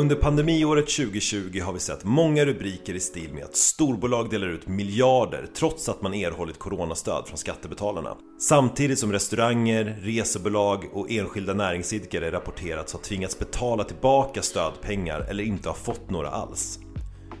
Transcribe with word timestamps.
Under 0.00 0.16
pandemiåret 0.16 0.88
2020 0.88 1.60
har 1.60 1.72
vi 1.72 1.78
sett 1.78 2.04
många 2.04 2.44
rubriker 2.44 2.94
i 2.94 3.00
stil 3.00 3.32
med 3.32 3.44
att 3.44 3.56
storbolag 3.56 4.30
delar 4.30 4.48
ut 4.48 4.68
miljarder 4.68 5.46
trots 5.54 5.88
att 5.88 6.02
man 6.02 6.14
erhållit 6.14 6.58
coronastöd 6.58 7.28
från 7.28 7.38
skattebetalarna. 7.38 8.16
Samtidigt 8.38 8.98
som 8.98 9.12
restauranger, 9.12 9.98
resebolag 10.00 10.84
och 10.92 11.10
enskilda 11.10 11.54
näringsidkare 11.54 12.32
rapporterats 12.32 12.92
ha 12.92 13.00
tvingats 13.00 13.38
betala 13.38 13.84
tillbaka 13.84 14.42
stödpengar 14.42 15.20
eller 15.20 15.44
inte 15.44 15.68
ha 15.68 15.76
fått 15.76 16.10
några 16.10 16.28
alls. 16.28 16.78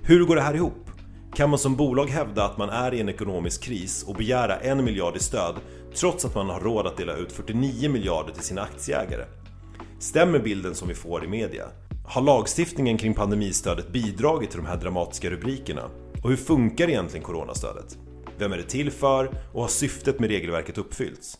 Hur 0.02 0.24
går 0.24 0.36
det 0.36 0.42
här 0.42 0.54
ihop? 0.54 0.90
Kan 1.34 1.50
man 1.50 1.58
som 1.58 1.76
bolag 1.76 2.06
hävda 2.10 2.44
att 2.44 2.58
man 2.58 2.70
är 2.70 2.94
i 2.94 3.00
en 3.00 3.08
ekonomisk 3.08 3.62
kris 3.62 4.02
och 4.02 4.14
begära 4.14 4.56
en 4.56 4.84
miljard 4.84 5.16
i 5.16 5.20
stöd 5.20 5.54
trots 5.94 6.24
att 6.24 6.34
man 6.34 6.48
har 6.48 6.60
råd 6.60 6.86
att 6.86 6.96
dela 6.96 7.16
ut 7.16 7.32
49 7.32 7.90
miljarder 7.90 8.32
till 8.32 8.44
sina 8.44 8.62
aktieägare? 8.62 9.24
Stämmer 9.98 10.38
bilden 10.38 10.74
som 10.74 10.88
vi 10.88 10.94
får 10.94 11.24
i 11.24 11.28
media? 11.28 11.64
Har 12.10 12.22
lagstiftningen 12.22 12.98
kring 12.98 13.14
pandemistödet 13.14 13.92
bidragit 13.92 14.50
till 14.50 14.60
de 14.60 14.66
här 14.66 14.76
dramatiska 14.76 15.30
rubrikerna? 15.30 15.82
Och 16.22 16.30
hur 16.30 16.36
funkar 16.36 16.88
egentligen 16.88 17.26
coronastödet? 17.26 17.98
Vem 18.38 18.52
är 18.52 18.56
det 18.56 18.62
till 18.62 18.90
för 18.90 19.30
och 19.52 19.62
har 19.62 19.68
syftet 19.68 20.20
med 20.20 20.30
regelverket 20.30 20.78
uppfyllts? 20.78 21.38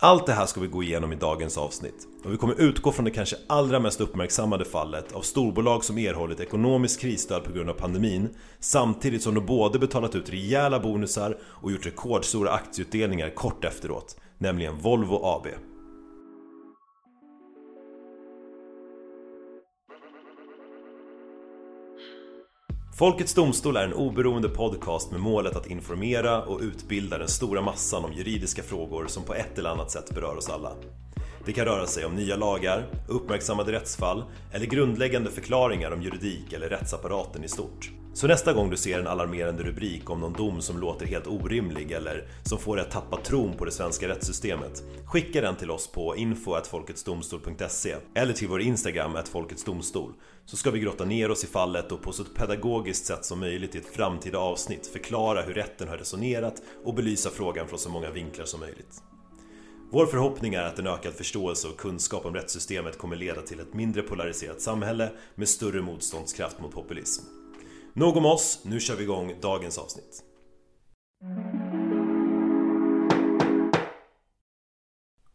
Allt 0.00 0.26
det 0.26 0.32
här 0.32 0.46
ska 0.46 0.60
vi 0.60 0.66
gå 0.66 0.82
igenom 0.82 1.12
i 1.12 1.16
dagens 1.16 1.58
avsnitt 1.58 2.06
och 2.24 2.32
vi 2.32 2.36
kommer 2.36 2.60
utgå 2.60 2.92
från 2.92 3.04
det 3.04 3.10
kanske 3.10 3.36
allra 3.46 3.80
mest 3.80 4.00
uppmärksammade 4.00 4.64
fallet 4.64 5.12
av 5.12 5.20
storbolag 5.20 5.84
som 5.84 5.98
erhållit 5.98 6.40
ekonomiskt 6.40 7.00
krisstöd 7.00 7.44
på 7.44 7.52
grund 7.52 7.70
av 7.70 7.74
pandemin 7.74 8.28
samtidigt 8.60 9.22
som 9.22 9.34
de 9.34 9.46
både 9.46 9.78
betalat 9.78 10.14
ut 10.14 10.30
rejäla 10.30 10.80
bonusar 10.80 11.38
och 11.42 11.72
gjort 11.72 11.86
rekordstora 11.86 12.50
aktieutdelningar 12.50 13.30
kort 13.30 13.64
efteråt, 13.64 14.16
nämligen 14.38 14.78
Volvo 14.78 15.20
AB. 15.24 15.46
Folkets 22.98 23.34
Domstol 23.34 23.76
är 23.76 23.84
en 23.84 23.92
oberoende 23.92 24.48
podcast 24.48 25.10
med 25.10 25.20
målet 25.20 25.56
att 25.56 25.66
informera 25.66 26.42
och 26.42 26.60
utbilda 26.60 27.18
den 27.18 27.28
stora 27.28 27.62
massan 27.62 28.04
om 28.04 28.12
juridiska 28.12 28.62
frågor 28.62 29.06
som 29.06 29.22
på 29.22 29.34
ett 29.34 29.58
eller 29.58 29.70
annat 29.70 29.90
sätt 29.90 30.14
berör 30.14 30.36
oss 30.36 30.48
alla. 30.48 30.72
Det 31.44 31.52
kan 31.52 31.64
röra 31.64 31.86
sig 31.86 32.04
om 32.04 32.14
nya 32.14 32.36
lagar, 32.36 32.86
uppmärksammade 33.08 33.72
rättsfall 33.72 34.24
eller 34.52 34.66
grundläggande 34.66 35.30
förklaringar 35.30 35.90
om 35.90 36.02
juridik 36.02 36.52
eller 36.52 36.68
rättsapparaten 36.68 37.44
i 37.44 37.48
stort. 37.48 37.90
Så 38.18 38.26
nästa 38.26 38.52
gång 38.52 38.70
du 38.70 38.76
ser 38.76 38.98
en 38.98 39.06
alarmerande 39.06 39.62
rubrik 39.62 40.10
om 40.10 40.20
någon 40.20 40.32
dom 40.32 40.62
som 40.62 40.78
låter 40.78 41.06
helt 41.06 41.26
orimlig 41.26 41.92
eller 41.92 42.28
som 42.44 42.58
får 42.58 42.76
dig 42.76 42.84
att 42.84 42.90
tappa 42.90 43.16
tron 43.16 43.52
på 43.56 43.64
det 43.64 43.70
svenska 43.70 44.08
rättssystemet, 44.08 44.82
skicka 45.04 45.40
den 45.40 45.56
till 45.56 45.70
oss 45.70 45.92
på 45.92 46.16
info.folketsdomstol.se 46.16 47.96
eller 48.14 48.32
till 48.32 48.48
vår 48.48 48.60
Instagram 48.60 49.16
@folketsdomstol 49.32 50.12
så 50.46 50.56
ska 50.56 50.70
vi 50.70 50.80
grotta 50.80 51.04
ner 51.04 51.30
oss 51.30 51.44
i 51.44 51.46
fallet 51.46 51.92
och 51.92 52.02
på 52.02 52.12
så 52.12 52.22
ett 52.22 52.34
pedagogiskt 52.34 53.06
sätt 53.06 53.24
som 53.24 53.40
möjligt 53.40 53.74
i 53.74 53.78
ett 53.78 53.94
framtida 53.94 54.38
avsnitt 54.38 54.86
förklara 54.86 55.42
hur 55.42 55.54
rätten 55.54 55.88
har 55.88 55.96
resonerat 55.96 56.62
och 56.84 56.94
belysa 56.94 57.30
frågan 57.30 57.68
från 57.68 57.78
så 57.78 57.90
många 57.90 58.10
vinklar 58.10 58.44
som 58.44 58.60
möjligt. 58.60 59.02
Vår 59.90 60.06
förhoppning 60.06 60.54
är 60.54 60.62
att 60.62 60.78
en 60.78 60.86
ökad 60.86 61.12
förståelse 61.12 61.68
och 61.68 61.76
kunskap 61.76 62.26
om 62.26 62.34
rättssystemet 62.34 62.98
kommer 62.98 63.16
leda 63.16 63.42
till 63.42 63.60
ett 63.60 63.74
mindre 63.74 64.02
polariserat 64.02 64.60
samhälle 64.60 65.10
med 65.34 65.48
större 65.48 65.82
motståndskraft 65.82 66.60
mot 66.60 66.74
populism. 66.74 67.37
Nog 67.98 68.16
om 68.16 68.26
oss, 68.26 68.60
nu 68.62 68.80
kör 68.80 68.96
vi 68.96 69.02
igång 69.02 69.34
dagens 69.40 69.78
avsnitt. 69.78 70.22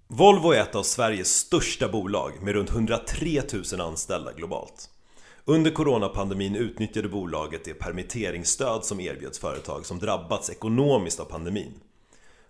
Volvo 0.08 0.52
är 0.52 0.62
ett 0.62 0.76
av 0.76 0.84
Sveriges 0.84 1.36
största 1.36 1.90
bolag 1.90 2.32
med 2.42 2.54
runt 2.54 2.70
103 2.70 3.42
000 3.72 3.82
anställda 3.82 4.34
globalt. 4.34 4.90
Under 5.46 5.72
coronapandemin 5.72 6.56
utnyttjade 6.56 7.10
bolaget 7.10 7.66
det 7.66 7.74
permitteringsstöd 7.74 8.86
som 8.86 9.00
erbjöds 9.00 9.40
företag 9.40 9.86
som 9.86 10.00
drabbats 10.00 10.50
ekonomiskt 10.50 11.20
av 11.20 11.26
pandemin. 11.26 11.74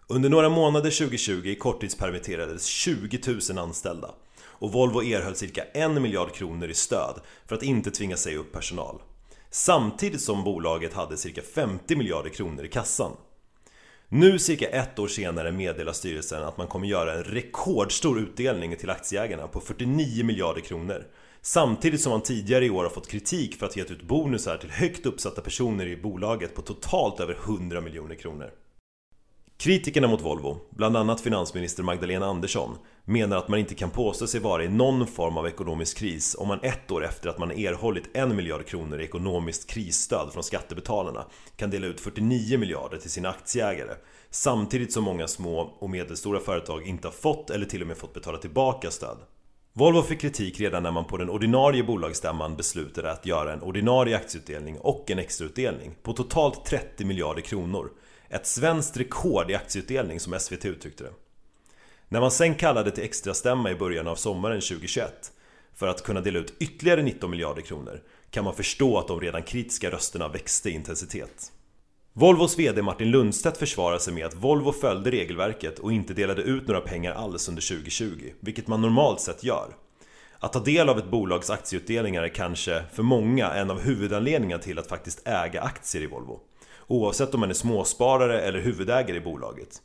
Under 0.08 0.30
några 0.30 0.50
månader 0.50 0.92
2020 0.92 1.56
korttidspermitterades 1.60 2.66
20 2.66 3.20
000 3.50 3.58
anställda 3.58 4.12
och 4.44 4.72
Volvo 4.72 5.04
erhöll 5.04 5.36
cirka 5.36 5.64
1 5.64 5.92
miljard 5.92 6.34
kronor 6.34 6.70
i 6.70 6.74
stöd 6.74 7.20
för 7.48 7.56
att 7.56 7.64
inte 7.64 7.92
tvinga 7.92 8.18
säga 8.18 8.38
upp 8.38 8.52
personal. 8.52 9.02
Samtidigt 9.56 10.22
som 10.22 10.44
bolaget 10.44 10.94
hade 10.94 11.18
cirka 11.18 11.42
50 11.42 11.96
miljarder 11.96 12.30
kronor 12.30 12.66
i 12.66 12.68
kassan. 12.68 13.12
Nu 14.10 14.40
cirka 14.40 14.68
ett 14.70 15.00
år 15.00 15.08
senare 15.08 15.52
meddelar 15.52 15.94
styrelsen 15.94 16.44
att 16.44 16.58
man 16.58 16.68
kommer 16.68 16.88
göra 16.88 17.14
en 17.14 17.24
rekordstor 17.24 18.20
utdelning 18.20 18.76
till 18.76 18.90
aktieägarna 18.90 19.48
på 19.48 19.60
49 19.60 20.26
miljarder 20.26 20.62
kronor. 20.62 21.06
Samtidigt 21.42 22.02
som 22.02 22.12
man 22.12 22.22
tidigare 22.22 22.66
i 22.66 22.70
år 22.70 22.84
har 22.84 22.90
fått 22.90 23.08
kritik 23.08 23.56
för 23.56 23.66
att 23.66 23.74
ha 23.74 23.80
gett 23.80 23.92
ut 23.92 24.04
bonusar 24.04 24.58
till 24.58 24.72
högt 24.72 25.06
uppsatta 25.06 25.42
personer 25.42 25.86
i 25.88 25.98
bolaget 25.98 26.56
på 26.56 26.62
totalt 26.62 27.20
över 27.20 27.38
100 27.46 27.82
miljoner 27.82 28.16
kronor. 28.16 28.52
Kritikerna 29.64 30.08
mot 30.08 30.22
Volvo, 30.22 30.58
bland 30.70 30.98
annat 30.98 31.22
finansminister 31.22 31.84
Magdalena 31.84 32.26
Andersson, 32.26 32.78
menar 33.06 33.38
att 33.38 33.48
man 33.48 33.60
inte 33.60 33.76
kan 33.76 33.90
påstå 33.90 34.28
sig 34.28 34.40
vara 34.40 34.64
i 34.64 34.68
någon 34.68 35.08
form 35.08 35.38
av 35.38 35.48
ekonomisk 35.48 35.98
kris 35.98 36.36
om 36.40 36.48
man 36.48 36.60
ett 36.64 36.92
år 36.92 37.06
efter 37.06 37.30
att 37.30 37.40
man 37.40 37.52
erhållit 37.52 38.10
en 38.14 38.36
miljard 38.36 38.66
kronor 38.66 39.02
i 39.02 39.04
ekonomiskt 39.04 39.70
krisstöd 39.70 40.34
från 40.34 40.44
skattebetalarna 40.44 41.26
kan 41.56 41.70
dela 41.70 41.88
ut 41.88 42.02
49 42.02 42.58
miljarder 42.58 42.98
till 42.98 43.10
sina 43.10 43.30
aktieägare 43.30 43.94
samtidigt 44.30 44.94
som 44.94 45.04
många 45.04 45.28
små 45.28 45.60
och 45.80 45.90
medelstora 45.90 46.40
företag 46.40 46.88
inte 46.88 47.08
har 47.08 47.14
fått 47.14 47.50
eller 47.50 47.66
till 47.66 47.82
och 47.82 47.88
med 47.88 47.98
fått 47.98 48.14
betala 48.14 48.38
tillbaka 48.38 48.92
stöd. 48.92 49.18
Volvo 49.74 50.02
fick 50.02 50.22
kritik 50.22 50.60
redan 50.60 50.84
när 50.84 50.92
man 50.92 51.06
på 51.06 51.18
den 51.18 51.30
ordinarie 51.30 51.84
bolagsstämman 51.84 52.56
beslutade 52.56 53.12
att 53.12 53.26
göra 53.26 53.54
en 53.54 53.62
ordinarie 53.62 54.16
aktieutdelning 54.16 54.78
och 54.80 55.12
en 55.12 55.20
extrautdelning 55.20 55.96
på 56.04 56.14
totalt 56.14 56.66
30 56.66 57.06
miljarder 57.06 57.42
kronor 57.42 57.90
ett 58.34 58.48
svenskt 58.48 58.98
rekord 58.98 59.52
i 59.52 59.56
aktieutdelning 59.56 60.20
som 60.20 60.40
SVT 60.40 60.66
uttryckte 60.66 61.04
det. 61.04 61.14
När 62.10 62.20
man 62.20 62.32
sen 62.32 62.56
kallade 62.56 62.92
till 62.92 63.04
extrastämma 63.04 63.72
i 63.72 63.76
början 63.76 64.08
av 64.08 64.16
sommaren 64.16 64.62
2021 64.62 65.32
för 65.76 65.88
att 65.88 66.04
kunna 66.04 66.22
dela 66.22 66.40
ut 66.40 66.54
ytterligare 66.60 67.02
19 67.02 67.32
miljarder 67.32 67.62
kronor 67.62 68.02
kan 68.30 68.44
man 68.44 68.56
förstå 68.56 68.98
att 68.98 69.08
de 69.08 69.20
redan 69.22 69.44
kritiska 69.44 69.92
rösterna 69.92 70.28
växte 70.28 70.70
i 70.70 70.74
intensitet. 70.74 71.52
Volvos 72.14 72.60
VD 72.60 72.82
Martin 72.82 73.12
Lundstedt 73.12 73.58
försvarar 73.58 73.98
sig 73.98 74.14
med 74.14 74.26
att 74.26 74.36
Volvo 74.36 74.72
följde 74.72 75.12
regelverket 75.12 75.80
och 75.80 75.92
inte 75.92 76.14
delade 76.14 76.42
ut 76.42 76.68
några 76.68 76.82
pengar 76.82 77.14
alls 77.14 77.50
under 77.50 77.62
2020, 77.62 78.32
vilket 78.40 78.68
man 78.68 78.82
normalt 78.82 79.22
sett 79.22 79.44
gör. 79.44 79.76
Att 80.40 80.54
ta 80.54 80.60
del 80.60 80.90
av 80.90 81.00
ett 81.00 81.12
bolags 81.12 81.50
aktieutdelningar 81.50 82.24
är 82.24 82.30
kanske 82.30 82.84
för 82.94 83.04
många 83.04 83.54
en 83.54 83.72
av 83.72 83.80
huvudanledningarna 83.80 84.64
till 84.64 84.80
att 84.80 84.88
faktiskt 84.88 85.28
äga 85.28 85.62
aktier 85.62 86.04
i 86.04 86.08
Volvo 86.08 86.40
oavsett 86.88 87.34
om 87.34 87.40
man 87.40 87.50
är 87.50 87.54
småsparare 87.54 88.42
eller 88.42 88.60
huvudägare 88.60 89.18
i 89.18 89.22
bolaget. 89.22 89.82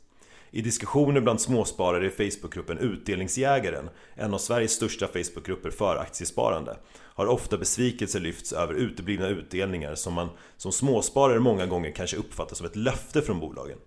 I 0.51 0.61
diskussioner 0.61 1.21
bland 1.21 1.41
småsparare 1.41 2.07
i 2.07 2.09
Facebookgruppen 2.09 2.77
Utdelningsjägaren, 2.77 3.89
en 4.15 4.33
av 4.33 4.37
Sveriges 4.37 4.71
största 4.71 5.07
Facebookgrupper 5.07 5.69
för 5.69 5.95
aktiesparande, 5.95 6.77
har 6.95 7.25
ofta 7.25 7.57
besvikelse 7.57 8.19
lyfts 8.19 8.53
över 8.53 8.73
uteblivna 8.73 9.27
utdelningar 9.27 9.95
som 9.95 10.13
man 10.13 10.29
som 10.57 10.71
småsparare 10.71 11.39
många 11.39 11.65
gånger 11.65 11.91
kanske 11.91 12.17
uppfattar 12.17 12.55
som 12.55 12.65
ett 12.65 12.75
löfte 12.75 13.21
från 13.21 13.39
bolagen. 13.39 13.77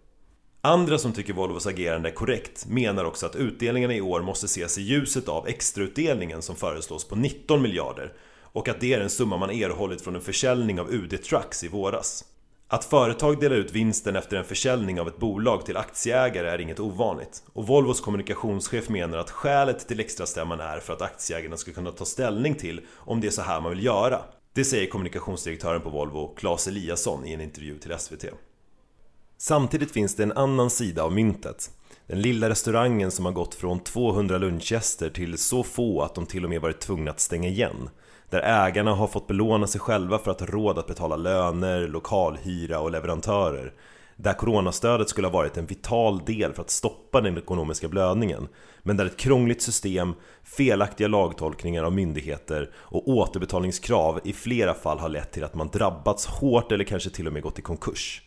Andra 0.60 0.98
som 0.98 1.12
tycker 1.12 1.32
Volvos 1.32 1.66
agerande 1.66 2.08
är 2.08 2.14
korrekt 2.14 2.66
menar 2.66 3.04
också 3.04 3.26
att 3.26 3.36
utdelningarna 3.36 3.94
i 3.94 4.00
år 4.00 4.20
måste 4.20 4.46
ses 4.46 4.78
i 4.78 4.82
ljuset 4.82 5.28
av 5.28 5.48
extrautdelningen 5.48 6.42
som 6.42 6.56
föreslås 6.56 7.08
på 7.08 7.16
19 7.16 7.62
miljarder 7.62 8.12
och 8.42 8.68
att 8.68 8.80
det 8.80 8.94
är 8.94 9.00
en 9.00 9.10
summa 9.10 9.36
man 9.36 9.50
erhållit 9.50 10.02
från 10.02 10.14
en 10.14 10.20
försäljning 10.20 10.80
av 10.80 10.92
UD 10.92 11.22
Trucks 11.22 11.64
i 11.64 11.68
våras. 11.68 12.24
Att 12.72 12.84
företag 12.84 13.40
delar 13.40 13.56
ut 13.56 13.72
vinsten 13.72 14.16
efter 14.16 14.36
en 14.36 14.44
försäljning 14.44 15.00
av 15.00 15.08
ett 15.08 15.18
bolag 15.18 15.66
till 15.66 15.76
aktieägare 15.76 16.48
är 16.48 16.60
inget 16.60 16.80
ovanligt 16.80 17.42
och 17.52 17.66
Volvos 17.66 18.00
kommunikationschef 18.00 18.88
menar 18.88 19.18
att 19.18 19.30
skälet 19.30 19.88
till 19.88 20.00
extrastämman 20.00 20.60
är 20.60 20.80
för 20.80 20.92
att 20.92 21.02
aktieägarna 21.02 21.56
ska 21.56 21.72
kunna 21.72 21.90
ta 21.90 22.04
ställning 22.04 22.54
till 22.54 22.80
om 22.94 23.20
det 23.20 23.26
är 23.26 23.30
så 23.30 23.42
här 23.42 23.60
man 23.60 23.70
vill 23.70 23.84
göra. 23.84 24.20
Det 24.52 24.64
säger 24.64 24.86
kommunikationsdirektören 24.86 25.80
på 25.80 25.90
Volvo, 25.90 26.34
Claes 26.34 26.66
Eliasson, 26.66 27.26
i 27.26 27.32
en 27.32 27.40
intervju 27.40 27.78
till 27.78 27.98
SVT. 27.98 28.24
Samtidigt 29.38 29.92
finns 29.92 30.16
det 30.16 30.22
en 30.22 30.32
annan 30.32 30.70
sida 30.70 31.02
av 31.02 31.12
myntet. 31.12 31.70
Den 32.06 32.22
lilla 32.22 32.48
restaurangen 32.48 33.10
som 33.10 33.24
har 33.24 33.32
gått 33.32 33.54
från 33.54 33.80
200 33.80 34.38
lunchgäster 34.38 35.10
till 35.10 35.38
så 35.38 35.62
få 35.62 36.02
att 36.02 36.14
de 36.14 36.26
till 36.26 36.44
och 36.44 36.50
med 36.50 36.60
varit 36.60 36.80
tvungna 36.80 37.10
att 37.10 37.20
stänga 37.20 37.48
igen 37.48 37.88
där 38.32 38.66
ägarna 38.66 38.94
har 38.94 39.06
fått 39.06 39.26
belåna 39.26 39.66
sig 39.66 39.80
själva 39.80 40.18
för 40.18 40.30
att 40.30 40.40
ha 40.40 40.46
råd 40.46 40.78
att 40.78 40.86
betala 40.86 41.16
löner, 41.16 41.88
lokalhyra 41.88 42.80
och 42.80 42.90
leverantörer. 42.90 43.72
där 44.16 44.32
coronastödet 44.32 45.08
skulle 45.08 45.26
ha 45.26 45.32
varit 45.32 45.56
en 45.56 45.66
vital 45.66 46.24
del 46.24 46.52
för 46.52 46.62
att 46.62 46.70
stoppa 46.70 47.20
den 47.20 47.38
ekonomiska 47.38 47.88
blödningen 47.88 48.48
men 48.82 48.96
där 48.96 49.06
ett 49.06 49.16
krångligt 49.16 49.62
system, 49.62 50.14
felaktiga 50.42 51.08
lagtolkningar 51.08 51.84
av 51.84 51.92
myndigheter 51.92 52.70
och 52.76 53.08
återbetalningskrav 53.08 54.20
i 54.24 54.32
flera 54.32 54.74
fall 54.74 54.98
har 54.98 55.08
lett 55.08 55.32
till 55.32 55.44
att 55.44 55.54
man 55.54 55.68
drabbats 55.68 56.26
hårt 56.26 56.72
eller 56.72 56.84
kanske 56.84 57.10
till 57.10 57.26
och 57.26 57.32
med 57.32 57.42
gått 57.42 57.58
i 57.58 57.62
konkurs. 57.62 58.22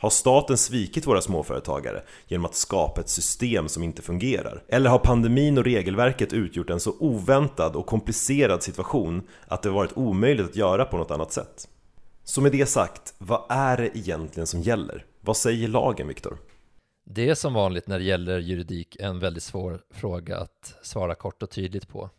Har 0.00 0.10
staten 0.10 0.56
svikit 0.56 1.06
våra 1.06 1.20
småföretagare 1.20 2.02
genom 2.26 2.44
att 2.44 2.54
skapa 2.54 3.00
ett 3.00 3.08
system 3.08 3.68
som 3.68 3.82
inte 3.82 4.02
fungerar? 4.02 4.62
Eller 4.68 4.90
har 4.90 4.98
pandemin 4.98 5.58
och 5.58 5.64
regelverket 5.64 6.32
utgjort 6.32 6.70
en 6.70 6.80
så 6.80 6.94
oväntad 6.98 7.76
och 7.76 7.86
komplicerad 7.86 8.62
situation 8.62 9.22
att 9.46 9.62
det 9.62 9.70
varit 9.70 9.96
omöjligt 9.96 10.46
att 10.46 10.56
göra 10.56 10.84
på 10.84 10.96
något 10.96 11.10
annat 11.10 11.32
sätt? 11.32 11.68
Så 12.24 12.40
med 12.40 12.52
det 12.52 12.66
sagt, 12.66 13.14
vad 13.18 13.44
är 13.48 13.76
det 13.76 13.98
egentligen 13.98 14.46
som 14.46 14.60
gäller? 14.60 15.04
Vad 15.20 15.36
säger 15.36 15.68
lagen, 15.68 16.08
Viktor? 16.08 16.38
Det 17.04 17.28
är 17.28 17.34
som 17.34 17.54
vanligt 17.54 17.86
när 17.86 17.98
det 17.98 18.04
gäller 18.04 18.38
juridik 18.38 18.96
en 19.00 19.18
väldigt 19.18 19.42
svår 19.42 19.80
fråga 19.90 20.38
att 20.38 20.74
svara 20.82 21.14
kort 21.14 21.42
och 21.42 21.50
tydligt 21.50 21.88
på. 21.88 22.10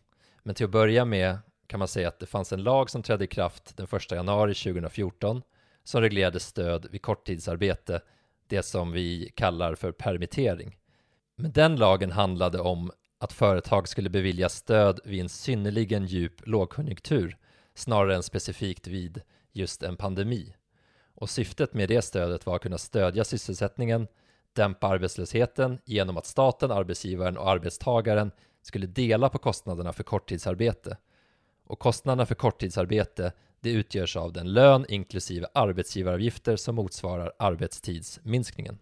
Men 0.44 0.56
till 0.56 0.66
att 0.66 0.72
börja 0.72 1.06
med 1.06 1.38
kan 1.68 1.80
man 1.80 1.88
säga 1.88 2.08
att 2.08 2.20
det 2.20 2.26
fanns 2.26 2.54
en 2.54 2.64
lag 2.64 2.90
som 2.90 3.04
trädde 3.04 3.24
i 3.24 3.28
kraft 3.28 3.78
den 3.78 3.88
1 3.92 4.12
januari 4.12 4.54
2014 4.54 5.42
som 5.84 6.02
reglerade 6.02 6.40
stöd 6.40 6.88
vid 6.92 7.02
korttidsarbete, 7.02 8.02
det 8.48 8.64
som 8.64 8.92
vi 8.92 9.32
kallar 9.36 9.76
för 9.76 9.92
permittering. 9.92 10.78
Men 11.36 11.52
den 11.52 11.76
lagen 11.76 12.12
handlade 12.12 12.60
om 12.60 12.92
att 13.20 13.34
företag 13.34 13.88
skulle 13.88 14.10
bevilja 14.10 14.50
stöd 14.50 15.00
vid 15.06 15.22
en 15.22 15.30
synnerligen 15.30 16.06
djup 16.06 16.48
lågkonjunktur 16.48 17.38
snarare 17.74 18.16
än 18.16 18.24
specifikt 18.24 18.88
vid 18.88 19.22
just 19.52 19.84
en 19.84 19.98
pandemi. 19.98 20.56
Och 21.16 21.30
syftet 21.30 21.74
med 21.74 21.90
det 21.90 22.02
stödet 22.02 22.46
var 22.46 22.56
att 22.56 22.62
kunna 22.62 22.78
stödja 22.78 23.24
sysselsättningen, 23.24 24.08
dämpa 24.54 24.88
arbetslösheten 24.88 25.80
genom 25.86 26.18
att 26.18 26.26
staten, 26.26 26.72
arbetsgivaren 26.72 27.38
och 27.38 27.50
arbetstagaren 27.50 28.32
skulle 28.62 28.88
dela 28.88 29.30
på 29.30 29.38
kostnaderna 29.38 29.94
för 29.94 30.04
korttidsarbete. 30.04 30.98
Och 31.66 31.80
kostnaderna 31.80 32.26
för 32.26 32.36
korttidsarbete 32.36 33.32
det 33.62 33.70
utgörs 33.70 34.16
av 34.16 34.34
den 34.34 34.54
lön 34.54 34.86
inklusive 34.90 35.48
arbetsgivaravgifter 35.54 36.56
som 36.56 36.76
motsvarar 36.76 37.32
arbetstidsminskningen. 37.40 38.78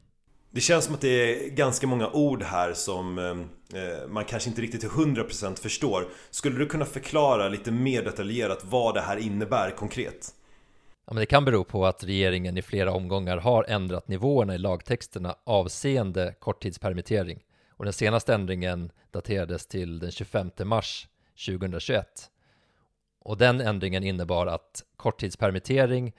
Det 0.52 0.62
känns 0.62 0.86
som 0.86 0.96
att 0.96 1.02
det 1.02 1.08
är 1.08 1.50
ganska 1.50 1.88
många 1.88 2.10
ord 2.10 2.44
här 2.44 2.74
som 2.74 3.18
eh, 3.18 4.08
man 4.08 4.26
kanske 4.26 4.50
inte 4.50 4.62
riktigt 4.62 4.82
till 4.82 4.90
100% 4.90 5.60
förstår. 5.60 6.08
Skulle 6.30 6.60
du 6.60 6.66
kunna 6.66 6.86
förklara 6.86 7.50
lite 7.50 7.72
mer 7.72 8.04
detaljerat 8.04 8.66
vad 8.66 8.94
det 8.94 9.02
här 9.02 9.18
innebär 9.18 9.72
konkret? 9.72 10.34
Ja, 11.08 11.14
men 11.14 11.20
det 11.20 11.26
kan 11.26 11.46
bero 11.46 11.64
på 11.64 11.86
att 11.86 12.04
regeringen 12.04 12.58
i 12.58 12.62
flera 12.62 12.92
omgångar 12.92 13.38
har 13.38 13.64
ändrat 13.64 14.08
nivåerna 14.08 14.56
i 14.56 14.58
lagtexterna 14.58 15.36
avseende 15.44 16.36
korttidspermittering. 16.40 17.44
Och 17.70 17.86
den 17.86 17.94
senaste 17.94 18.34
ändringen 18.34 18.92
daterades 19.12 19.68
till 19.68 20.00
den 20.00 20.12
25 20.12 20.52
mars 20.64 21.08
2021. 21.46 22.30
Och 23.28 23.38
den 23.38 23.62
ändringen 23.62 24.04
innebar 24.04 24.48
att 24.48 24.84
korttidspermittering 24.98 26.14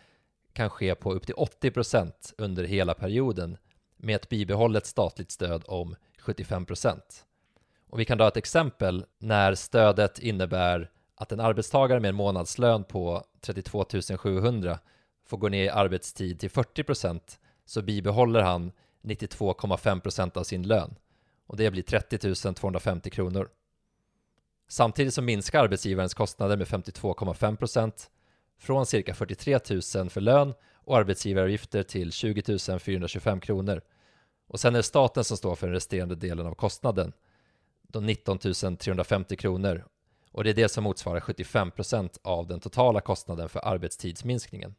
kan 0.52 0.70
ske 0.70 0.94
på 0.94 1.12
upp 1.12 1.26
till 1.26 1.34
80% 1.34 2.12
under 2.38 2.64
hela 2.64 2.94
perioden 2.94 3.56
med 3.96 4.16
ett 4.16 4.28
bibehållet 4.28 4.86
statligt 4.86 5.30
stöd 5.30 5.64
om 5.66 5.96
75%. 6.22 7.00
Och 7.90 8.00
vi 8.00 8.04
kan 8.04 8.18
dra 8.18 8.28
ett 8.28 8.36
exempel 8.36 9.04
när 9.18 9.54
stödet 9.54 10.18
innebär 10.18 10.90
att 11.14 11.32
en 11.32 11.40
arbetstagare 11.40 12.00
med 12.00 12.08
en 12.08 12.14
månadslön 12.14 12.84
på 12.84 13.24
32 13.40 13.84
700 14.16 14.78
får 15.26 15.36
gå 15.36 15.48
ner 15.48 15.64
i 15.64 15.68
arbetstid 15.68 16.40
till 16.40 16.50
40% 16.50 17.20
så 17.64 17.82
bibehåller 17.82 18.40
han 18.40 18.72
92,5% 19.02 20.38
av 20.38 20.42
sin 20.42 20.62
lön 20.62 20.94
och 21.46 21.56
det 21.56 21.70
blir 21.70 21.82
30 21.82 22.54
250 22.54 23.10
kronor. 23.10 23.48
Samtidigt 24.68 25.14
så 25.14 25.22
minskar 25.22 25.62
arbetsgivarens 25.62 26.14
kostnader 26.14 26.56
med 26.56 26.66
52,5% 26.66 27.92
från 28.58 28.86
cirka 28.86 29.14
43 29.14 29.58
000 29.96 30.10
för 30.10 30.20
lön 30.20 30.54
och 30.74 30.96
arbetsgivaravgifter 30.96 31.82
till 31.82 32.12
20 32.12 32.78
425 32.78 33.40
kronor. 33.40 33.82
Och 34.46 34.60
sen 34.60 34.74
är 34.74 34.78
det 34.78 34.82
staten 34.82 35.24
som 35.24 35.36
står 35.36 35.54
för 35.54 35.66
den 35.66 35.74
resterande 35.74 36.14
delen 36.14 36.46
av 36.46 36.54
kostnaden, 36.54 37.12
de 37.82 38.06
19 38.06 38.38
350 38.38 39.36
kronor. 39.36 39.84
Och 40.32 40.44
det 40.44 40.50
är 40.50 40.54
det 40.54 40.68
som 40.68 40.84
motsvarar 40.84 41.20
75% 41.20 42.18
av 42.22 42.46
den 42.46 42.60
totala 42.60 43.00
kostnaden 43.00 43.48
för 43.48 43.60
arbetstidsminskningen. 43.64 44.74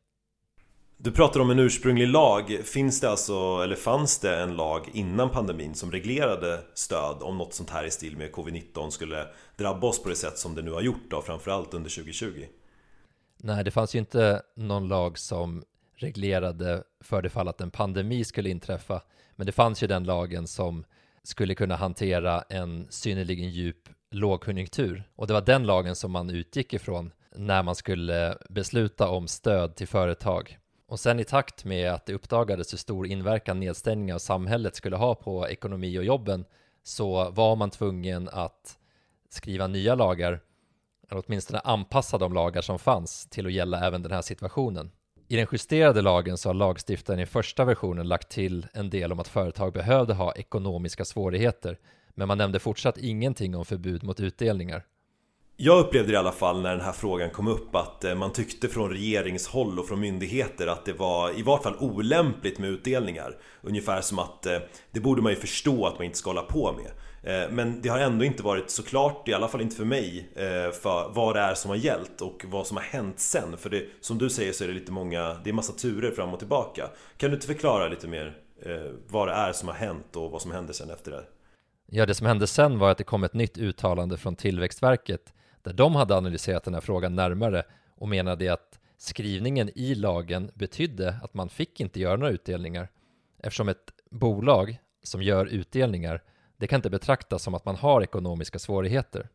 Du 1.01 1.12
pratar 1.12 1.40
om 1.40 1.50
en 1.50 1.60
ursprunglig 1.60 2.07
lag. 2.07 2.60
Finns 2.63 3.01
det 3.01 3.10
alltså, 3.10 3.62
eller 3.63 3.75
fanns 3.75 4.19
det 4.19 4.40
en 4.40 4.56
lag 4.56 4.90
innan 4.94 5.30
pandemin 5.30 5.75
som 5.75 5.92
reglerade 5.92 6.62
stöd 6.74 7.18
om 7.22 7.38
något 7.38 7.54
sånt 7.54 7.69
här 7.69 7.84
i 7.84 7.92
stil 7.92 8.18
med 8.18 8.31
covid-19 8.31 8.90
skulle 8.90 9.28
drabba 9.57 9.88
oss 9.88 10.04
på 10.04 10.10
det 10.10 10.16
sätt 10.16 10.38
som 10.38 10.56
det 10.56 10.62
nu 10.62 10.72
har 10.72 10.81
gjort 10.81 11.10
då, 11.10 11.22
framförallt 11.22 11.74
under 11.74 11.90
2020? 11.90 12.46
Nej, 13.38 13.63
det 13.63 13.72
fanns 13.72 13.96
ju 13.96 14.00
inte 14.00 14.42
någon 14.56 14.88
lag 14.88 15.18
som 15.18 15.63
reglerade 15.96 16.84
för 17.04 17.22
det 17.22 17.30
fall 17.30 17.48
att 17.48 17.62
en 17.62 17.72
pandemi 17.72 18.24
skulle 18.24 18.50
inträffa. 18.50 19.01
Men 19.36 19.46
det 19.46 19.51
fanns 19.51 19.84
ju 19.84 19.88
den 19.88 20.04
lagen 20.04 20.48
som 20.48 20.86
skulle 21.24 21.56
kunna 21.56 21.75
hantera 21.75 22.42
en 22.42 22.88
synnerligen 22.90 23.50
djup 23.50 23.90
lågkonjunktur. 24.12 25.04
Och 25.16 25.28
det 25.28 25.34
var 25.34 25.42
den 25.42 25.66
lagen 25.66 25.96
som 25.96 26.12
man 26.12 26.30
utgick 26.30 26.74
ifrån 26.74 27.12
när 27.36 27.63
man 27.63 27.75
skulle 27.75 28.38
besluta 28.50 29.10
om 29.10 29.28
stöd 29.28 29.75
till 29.75 29.88
företag. 29.88 30.57
Och 30.89 31.00
sen 31.00 31.19
i 31.19 31.24
takt 31.24 31.65
med 31.65 31.91
att 31.91 32.06
det 32.06 32.13
uppdagades 32.13 32.74
hur 32.74 32.77
stor 32.77 33.07
inverkan 33.07 33.59
nedstängningen 33.59 34.15
av 34.15 34.19
samhället 34.19 34.75
skulle 34.75 34.95
ha 34.95 35.15
på 35.15 35.50
ekonomi 35.50 36.00
och 36.00 36.03
jobben 36.03 36.45
så 36.83 37.30
var 37.30 37.56
man 37.56 37.69
tvungen 37.69 38.30
att 38.31 38.77
skriva 39.30 39.68
nya 39.68 39.95
lagar, 39.95 40.39
eller 41.09 41.24
åtminstone 41.27 41.59
anpassa 41.59 42.18
de 42.18 42.33
lagar 42.33 42.62
som 42.62 42.80
fanns 42.80 43.25
till 43.25 43.45
att 43.45 43.51
gälla 43.51 43.88
även 43.88 44.03
den 44.03 44.12
här 44.12 44.21
situationen. 44.21 44.91
I 45.27 45.36
den 45.36 45.47
justerade 45.51 46.01
lagen 46.01 46.38
så 46.38 46.50
har 46.50 46.53
lagstiftaren 46.53 47.19
i 47.19 47.25
första 47.25 47.65
versionen 47.65 48.07
lagt 48.07 48.30
till 48.30 48.68
en 48.74 48.89
del 48.89 49.12
om 49.12 49.19
att 49.19 49.27
företag 49.27 49.74
behövde 49.74 50.13
ha 50.13 50.33
ekonomiska 50.33 51.06
svårigheter, 51.06 51.80
men 52.09 52.27
man 52.27 52.38
nämnde 52.38 52.59
fortsatt 52.59 52.97
ingenting 52.97 53.56
om 53.56 53.65
förbud 53.65 54.03
mot 54.03 54.19
utdelningar. 54.19 54.86
Jag 55.61 55.79
upplevde 55.79 56.13
i 56.13 56.15
alla 56.15 56.31
fall 56.31 56.61
när 56.61 56.71
den 56.71 56.85
här 56.85 56.91
frågan 56.91 57.29
kom 57.29 57.47
upp 57.47 57.75
att 57.75 58.03
eh, 58.03 58.15
man 58.15 58.33
tyckte 58.33 58.67
från 58.67 58.89
regeringshåll 58.89 59.79
och 59.79 59.88
från 59.88 60.00
myndigheter 60.00 60.67
att 60.67 60.85
det 60.85 60.94
var 60.94 61.39
i 61.39 61.41
vart 61.41 61.63
fall 61.63 61.75
olämpligt 61.79 62.59
med 62.59 62.69
utdelningar. 62.69 63.38
Ungefär 63.61 64.01
som 64.01 64.19
att 64.19 64.45
eh, 64.45 64.57
det 64.91 65.00
borde 65.00 65.21
man 65.21 65.31
ju 65.31 65.35
förstå 65.35 65.85
att 65.85 65.93
man 65.93 66.05
inte 66.05 66.17
ska 66.17 66.29
hålla 66.29 66.41
på 66.41 66.74
med. 66.74 66.91
Eh, 67.43 67.51
men 67.51 67.81
det 67.81 67.89
har 67.89 68.00
ändå 68.00 68.25
inte 68.25 68.43
varit 68.43 68.69
så 68.69 68.84
klart, 68.84 69.27
i 69.27 69.34
alla 69.34 69.48
fall 69.48 69.62
inte 69.62 69.75
för 69.75 69.86
mig, 69.86 70.29
för 70.81 71.13
vad 71.13 71.36
det 71.36 71.39
är 71.39 71.53
som 71.53 71.69
har 71.69 71.77
gällt 71.77 72.22
och 72.22 72.45
vad 72.48 72.67
som 72.67 72.77
har 72.77 72.84
hänt 72.84 73.19
sen. 73.19 73.57
För 73.57 73.69
det, 73.69 73.86
som 74.01 74.17
du 74.17 74.29
säger 74.29 74.53
så 74.53 74.63
är 74.63 74.67
det 74.67 74.74
lite 74.74 74.91
många, 74.91 75.34
det 75.43 75.50
är 75.50 75.53
massa 75.53 75.74
turer 75.74 76.12
fram 76.12 76.34
och 76.34 76.39
tillbaka. 76.39 76.89
Kan 77.17 77.29
du 77.29 77.36
inte 77.36 77.48
förklara 77.48 77.88
lite 77.88 78.07
mer 78.07 78.38
vad 79.07 79.27
det 79.27 79.34
är 79.34 79.53
som 79.53 79.67
har 79.67 79.75
hänt 79.75 80.15
och 80.15 80.31
vad 80.31 80.41
som 80.41 80.51
hände 80.51 80.74
sen 80.74 80.89
efter 80.89 81.12
det? 81.12 81.24
Ja, 81.91 82.05
det 82.05 82.15
som 82.15 82.27
hände 82.27 82.48
sen 82.48 82.79
var 82.79 82.91
att 82.91 82.98
det 82.98 83.03
kom 83.03 83.24
ett 83.24 83.34
nytt 83.34 83.57
uttalande 83.57 84.17
från 84.17 84.36
Tillväxtverket 84.36 85.34
där 85.63 85.74
de 85.74 85.96
hade 85.96 86.16
analyserat 86.16 86.63
den 86.63 86.74
här 86.74 86.82
frågan 86.82 87.16
närmare 87.16 87.63
och 87.96 88.10
menade 88.10 88.54
att 88.54 88.80
skrivningen 88.98 89.70
i 89.75 89.96
lagen 89.96 90.51
betydde 90.54 91.16
att 91.24 91.34
man 91.34 91.50
fick 91.50 91.80
inte 91.80 92.00
göra 92.00 92.18
några 92.18 92.34
utdelningar 92.34 92.89
eftersom 93.38 93.70
ett 93.70 93.92
bolag 94.10 94.78
som 95.04 95.22
gör 95.22 95.46
utdelningar 95.46 96.22
det 96.58 96.68
kan 96.68 96.78
inte 96.78 96.89
betraktas 96.89 97.44
som 97.44 97.54
att 97.54 97.66
man 97.66 97.75
har 97.75 98.01
ekonomiska 98.01 98.60
svårigheter. 98.60 99.30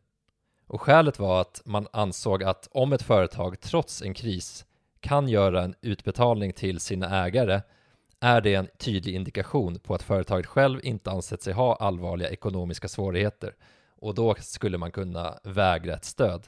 Och 0.67 0.81
skälet 0.81 1.19
var 1.19 1.41
att 1.41 1.61
man 1.65 1.87
ansåg 1.91 2.43
att 2.43 2.67
om 2.71 2.93
ett 2.93 3.01
företag 3.01 3.59
trots 3.59 4.01
en 4.01 4.13
kris 4.13 4.65
kan 4.99 5.29
göra 5.29 5.63
en 5.63 5.75
utbetalning 5.81 6.53
till 6.53 6.79
sina 6.79 7.25
ägare 7.25 7.61
är 8.19 8.41
det 8.41 8.53
en 8.53 8.67
tydlig 8.77 9.15
indikation 9.15 9.79
på 9.79 9.95
att 9.95 10.03
företaget 10.03 10.45
själv 10.45 10.79
inte 10.83 11.11
ansett 11.11 11.41
sig 11.41 11.53
ha 11.53 11.75
allvarliga 11.75 12.29
ekonomiska 12.29 12.87
svårigheter 12.87 13.55
och 14.05 14.15
då 14.15 14.35
skulle 14.39 14.77
man 14.77 14.91
kunna 14.91 15.39
vägra 15.43 15.93
ett 15.93 16.05
stöd. 16.05 16.47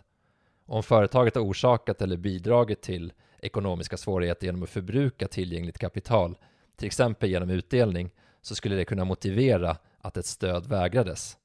Om 0.65 0.83
företaget 0.83 1.35
har 1.35 1.41
orsakat 1.41 2.01
eller 2.01 2.17
bidragit 2.17 2.81
till 2.81 3.13
ekonomiska 3.39 3.97
svårigheter 3.97 4.45
genom 4.45 4.63
att 4.63 4.69
förbruka 4.69 5.27
tillgängligt 5.27 5.77
kapital, 5.77 6.37
till 6.75 6.85
exempel 6.85 7.29
genom 7.29 7.49
utdelning, 7.49 8.09
så 8.41 8.55
skulle 8.55 8.75
det 8.75 8.85
kunna 8.85 9.05
motivera 9.05 9.77
att 9.99 10.17
ett 10.17 10.25
stöd 10.25 10.67
vägrades. 10.67 11.37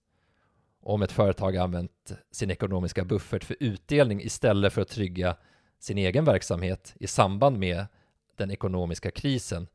Om 0.83 1.03
ett 1.03 1.13
företag 1.13 1.57
använt 1.57 2.13
sin 2.31 2.51
ekonomiska 2.51 3.05
buffert 3.05 3.45
för 3.45 3.57
utdelning 3.61 4.21
istället 4.23 4.73
för 4.73 4.83
att 4.83 4.89
trygga 4.89 5.37
sin 5.79 5.99
egen 5.99 6.25
verksamhet 6.25 6.95
i 7.01 7.07
samband 7.07 7.59
med 7.59 7.87
den 8.37 8.51
ekonomiska 8.51 9.11
krisen 9.11 9.67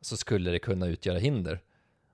så 0.00 0.16
skulle 0.16 0.50
det 0.50 0.58
kunna 0.58 0.86
utgöra 0.86 1.18
hinder. 1.18 1.60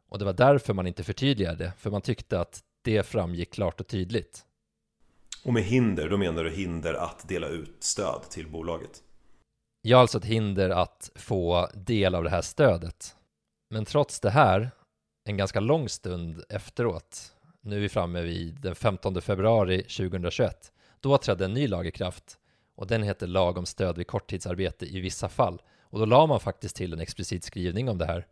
Och 0.08 0.18
det 0.18 0.24
var 0.24 0.32
därför 0.32 0.74
man 0.74 0.86
inte 0.86 1.04
förtydligade, 1.04 1.72
för 1.78 1.90
man 1.90 2.02
tyckte 2.02 2.40
att 2.40 2.62
det 2.84 3.06
framgick 3.06 3.52
klart 3.52 3.80
och 3.80 3.86
tydligt. 3.86 4.44
Och 5.44 5.52
med 5.52 5.62
hinder, 5.62 6.08
då 6.08 6.16
menar 6.16 6.44
du 6.44 6.50
hinder 6.50 6.94
att 6.94 7.28
dela 7.28 7.48
ut 7.48 7.76
stöd 7.80 8.22
till 8.30 8.48
bolaget? 8.48 9.02
Ja, 9.82 9.98
alltså 9.98 10.18
ett 10.18 10.24
hinder 10.24 10.70
att 10.70 11.10
få 11.14 11.68
del 11.74 12.14
av 12.14 12.24
det 12.24 12.30
här 12.30 12.42
stödet. 12.42 13.16
Men 13.70 13.84
trots 13.84 14.20
det 14.20 14.30
här, 14.30 14.70
en 15.24 15.36
ganska 15.36 15.60
lång 15.60 15.88
stund 15.88 16.44
efteråt, 16.48 17.34
nu 17.60 17.76
är 17.76 17.80
vi 17.80 17.88
framme 17.88 18.22
vid 18.22 18.60
den 18.60 18.74
15 18.74 19.22
februari 19.22 19.82
2021, 19.82 20.72
då 21.00 21.18
trädde 21.18 21.44
en 21.44 21.54
ny 21.54 21.68
lag 21.68 21.86
i 21.86 21.90
kraft 21.90 22.38
och 22.74 22.86
den 22.86 23.02
heter 23.02 23.26
lag 23.26 23.58
om 23.58 23.66
stöd 23.66 23.98
vid 23.98 24.06
korttidsarbete 24.06 24.86
i 24.86 25.00
vissa 25.00 25.28
fall. 25.28 25.62
Och 25.82 25.98
då 25.98 26.04
la 26.04 26.26
man 26.26 26.40
faktiskt 26.40 26.76
till 26.76 26.92
en 26.92 27.00
explicit 27.00 27.44
skrivning 27.44 27.88
om 27.88 27.98
det 27.98 28.06
här. 28.06 28.26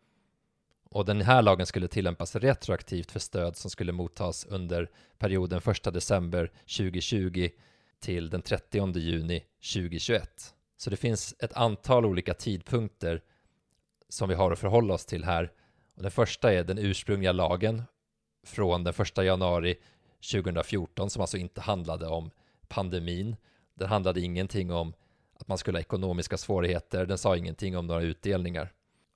Och 0.92 1.04
den 1.04 1.20
här 1.20 1.42
lagen 1.42 1.66
skulle 1.66 1.88
tillämpas 1.88 2.37
retroaktivt 2.37 3.11
för 3.11 3.20
stöd 3.20 3.56
som 3.56 3.70
skulle 3.70 3.92
mottas 3.92 4.44
under 4.44 4.90
perioden 5.18 5.61
1 5.66 5.82
december 5.82 6.52
2020 6.76 7.49
till 8.00 8.30
den 8.30 8.42
30 8.42 8.99
juni 8.99 9.44
2021. 9.75 10.54
Så 10.76 10.90
det 10.90 10.96
finns 10.96 11.34
ett 11.38 11.52
antal 11.52 12.06
olika 12.06 12.34
tidpunkter 12.34 13.22
som 14.08 14.28
vi 14.28 14.34
har 14.34 14.50
att 14.50 14.58
förhålla 14.58 14.94
oss 14.94 15.06
till 15.06 15.25
här. 15.25 15.52
Och 15.96 16.02
den 16.02 16.11
första 16.11 16.52
är 16.52 16.64
den 16.64 16.78
ursprungliga 16.78 17.32
lagen 17.32 17.82
från 18.46 18.84
den 18.84 18.94
1 18.99 19.16
januari 19.16 19.76
2014 20.32 21.11
som 21.11 21.20
alltså 21.20 21.37
inte 21.37 21.61
handlade 21.61 22.06
om 22.06 22.30
pandemin. 22.68 23.37
Den 23.75 23.88
handlade 23.88 24.20
ingenting 24.20 24.72
om 24.72 24.94
att 25.38 25.49
man 25.49 25.58
skulle 25.58 25.78
ha 25.78 25.80
ekonomiska 25.80 26.37
svårigheter. 26.37 27.06
Den 27.06 27.18
sa 27.18 27.37
ingenting 27.37 27.76
om 27.76 27.87
några 27.87 28.02
utdelningar. 28.02 28.72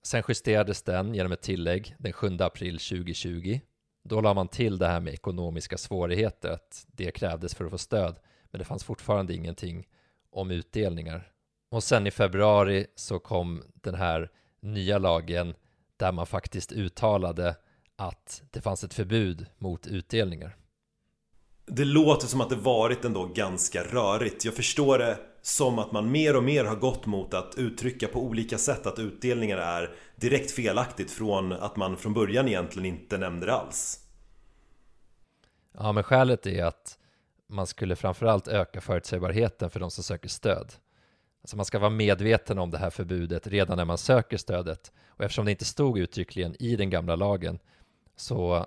Sen 0.06 0.22
justerades 0.28 0.82
den 0.82 1.14
genom 1.14 1.32
ett 1.32 1.42
tillägg 1.42 1.94
den 1.98 2.12
7 2.12 2.36
april 2.40 2.78
2020. 2.78 3.60
Då 4.04 4.20
la 4.20 4.34
man 4.34 4.48
till 4.48 4.78
det 4.78 4.86
här 4.86 5.00
med 5.00 5.14
ekonomiska 5.14 5.78
svårigheter, 5.78 6.50
att 6.50 6.86
det 6.86 7.10
krävdes 7.10 7.54
för 7.54 7.64
att 7.64 7.70
få 7.70 7.78
stöd. 7.78 8.16
Men 8.50 8.58
det 8.58 8.64
fanns 8.64 8.84
fortfarande 8.84 9.34
ingenting 9.34 9.86
om 10.30 10.50
utdelningar. 10.50 11.32
Och 11.70 11.82
sen 11.82 12.06
i 12.06 12.10
februari 12.10 12.86
så 12.94 13.18
kom 13.18 13.62
den 13.74 13.94
här 13.94 14.30
nya 14.60 14.98
lagen 14.98 15.54
där 15.96 16.12
man 16.12 16.26
faktiskt 16.26 16.72
uttalade 16.72 17.56
att 17.96 18.42
det 18.50 18.60
fanns 18.60 18.84
ett 18.84 18.94
förbud 18.94 19.46
mot 19.58 19.86
utdelningar. 19.86 20.56
Det 21.66 21.84
låter 21.84 22.26
som 22.26 22.40
att 22.40 22.50
det 22.50 22.56
varit 22.56 23.04
ändå 23.04 23.26
ganska 23.26 23.82
rörigt. 23.82 24.44
Jag 24.44 24.54
förstår 24.54 24.98
det 24.98 25.18
som 25.46 25.78
att 25.78 25.92
man 25.92 26.10
mer 26.10 26.36
och 26.36 26.44
mer 26.44 26.64
har 26.64 26.76
gått 26.76 27.06
mot 27.06 27.34
att 27.34 27.54
uttrycka 27.56 28.08
på 28.08 28.20
olika 28.20 28.58
sätt 28.58 28.86
att 28.86 28.98
utdelningar 28.98 29.58
är 29.58 29.94
direkt 30.16 30.50
felaktigt 30.50 31.10
från 31.10 31.52
att 31.52 31.76
man 31.76 31.96
från 31.96 32.14
början 32.14 32.48
egentligen 32.48 32.86
inte 32.86 33.18
nämnde 33.18 33.46
det 33.46 33.52
alls. 33.52 34.00
Ja, 35.72 35.92
men 35.92 36.04
skälet 36.04 36.46
är 36.46 36.64
att 36.64 36.98
man 37.46 37.66
skulle 37.66 37.96
framförallt 37.96 38.48
öka 38.48 38.80
förutsägbarheten 38.80 39.70
för 39.70 39.80
de 39.80 39.90
som 39.90 40.04
söker 40.04 40.28
stöd. 40.28 40.72
Alltså 41.42 41.56
man 41.56 41.66
ska 41.66 41.78
vara 41.78 41.90
medveten 41.90 42.58
om 42.58 42.70
det 42.70 42.78
här 42.78 42.90
förbudet 42.90 43.46
redan 43.46 43.76
när 43.76 43.84
man 43.84 43.98
söker 43.98 44.36
stödet. 44.36 44.92
Och 45.08 45.24
eftersom 45.24 45.44
det 45.44 45.50
inte 45.50 45.64
stod 45.64 45.98
uttryckligen 45.98 46.56
i 46.58 46.76
den 46.76 46.90
gamla 46.90 47.16
lagen 47.16 47.58
så 48.16 48.66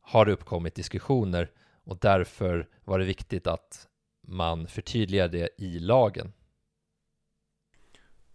har 0.00 0.24
det 0.24 0.32
uppkommit 0.32 0.74
diskussioner 0.74 1.50
och 1.84 1.98
därför 2.00 2.68
var 2.84 2.98
det 2.98 3.04
viktigt 3.04 3.46
att 3.46 3.88
man 4.28 4.66
förtydligar 4.66 5.28
det 5.28 5.48
i 5.58 5.78
lagen. 5.78 6.32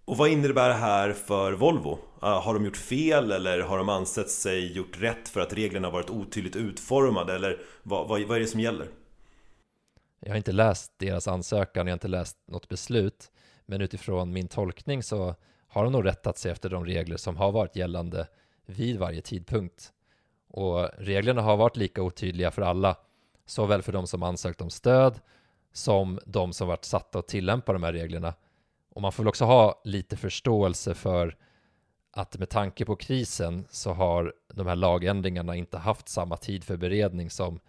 Och 0.05 0.17
vad 0.17 0.29
innebär 0.29 0.69
det 0.69 0.75
här 0.75 1.13
för 1.13 1.53
Volvo? 1.53 1.99
Har 2.19 2.53
de 2.53 2.65
gjort 2.65 2.77
fel 2.77 3.31
eller 3.31 3.59
har 3.59 3.77
de 3.77 3.89
ansett 3.89 4.29
sig 4.29 4.73
gjort 4.77 5.01
rätt 5.01 5.29
för 5.29 5.39
att 5.39 5.53
reglerna 5.53 5.89
varit 5.89 6.09
otydligt 6.09 6.55
utformade 6.55 7.35
eller 7.35 7.61
vad, 7.83 8.07
vad, 8.07 8.21
vad 8.21 8.37
är 8.37 8.41
det 8.41 8.47
som 8.47 8.59
gäller? 8.59 8.87
Jag 10.19 10.29
har 10.29 10.37
inte 10.37 10.51
läst 10.51 10.91
deras 10.97 11.27
ansökan, 11.27 11.87
jag 11.87 11.91
har 11.91 11.95
inte 11.95 12.07
läst 12.07 12.37
något 12.47 12.69
beslut 12.69 13.31
men 13.65 13.81
utifrån 13.81 14.33
min 14.33 14.47
tolkning 14.47 15.03
så 15.03 15.35
har 15.67 15.83
de 15.83 15.93
nog 15.93 16.05
rättat 16.05 16.37
sig 16.37 16.51
efter 16.51 16.69
de 16.69 16.85
regler 16.85 17.17
som 17.17 17.37
har 17.37 17.51
varit 17.51 17.75
gällande 17.75 18.27
vid 18.65 18.99
varje 18.99 19.21
tidpunkt. 19.21 19.93
Och 20.49 20.89
reglerna 20.97 21.41
har 21.41 21.57
varit 21.57 21.77
lika 21.77 22.01
otydliga 22.01 22.51
för 22.51 22.61
alla, 22.61 22.97
såväl 23.45 23.81
för 23.81 23.91
de 23.91 24.07
som 24.07 24.23
ansökt 24.23 24.61
om 24.61 24.69
stöd 24.69 25.19
som 25.73 26.19
de 26.25 26.53
som 26.53 26.67
varit 26.67 26.85
satta 26.85 27.19
att 27.19 27.27
tillämpa 27.27 27.73
de 27.73 27.83
här 27.83 27.93
reglerna. 27.93 28.33
Och 28.89 29.01
man 29.01 29.11
får 29.11 29.23
väl 29.23 29.29
också 29.29 29.45
ha 29.45 29.81
lite 29.83 30.17
förståelse 30.17 30.93
för 30.93 31.37
att 32.11 32.37
med 32.37 32.49
tanke 32.49 32.85
på 32.85 32.95
krisen 32.95 33.65
så 33.69 33.91
har 33.93 34.33
de 34.53 34.67
här 34.67 34.75
lagändringarna 34.75 35.55
inte 35.55 35.77
haft 35.77 36.09
samma 36.09 36.37
tid 36.37 36.63
för 36.63 36.77
beredning 36.77 37.29
som 37.29 37.59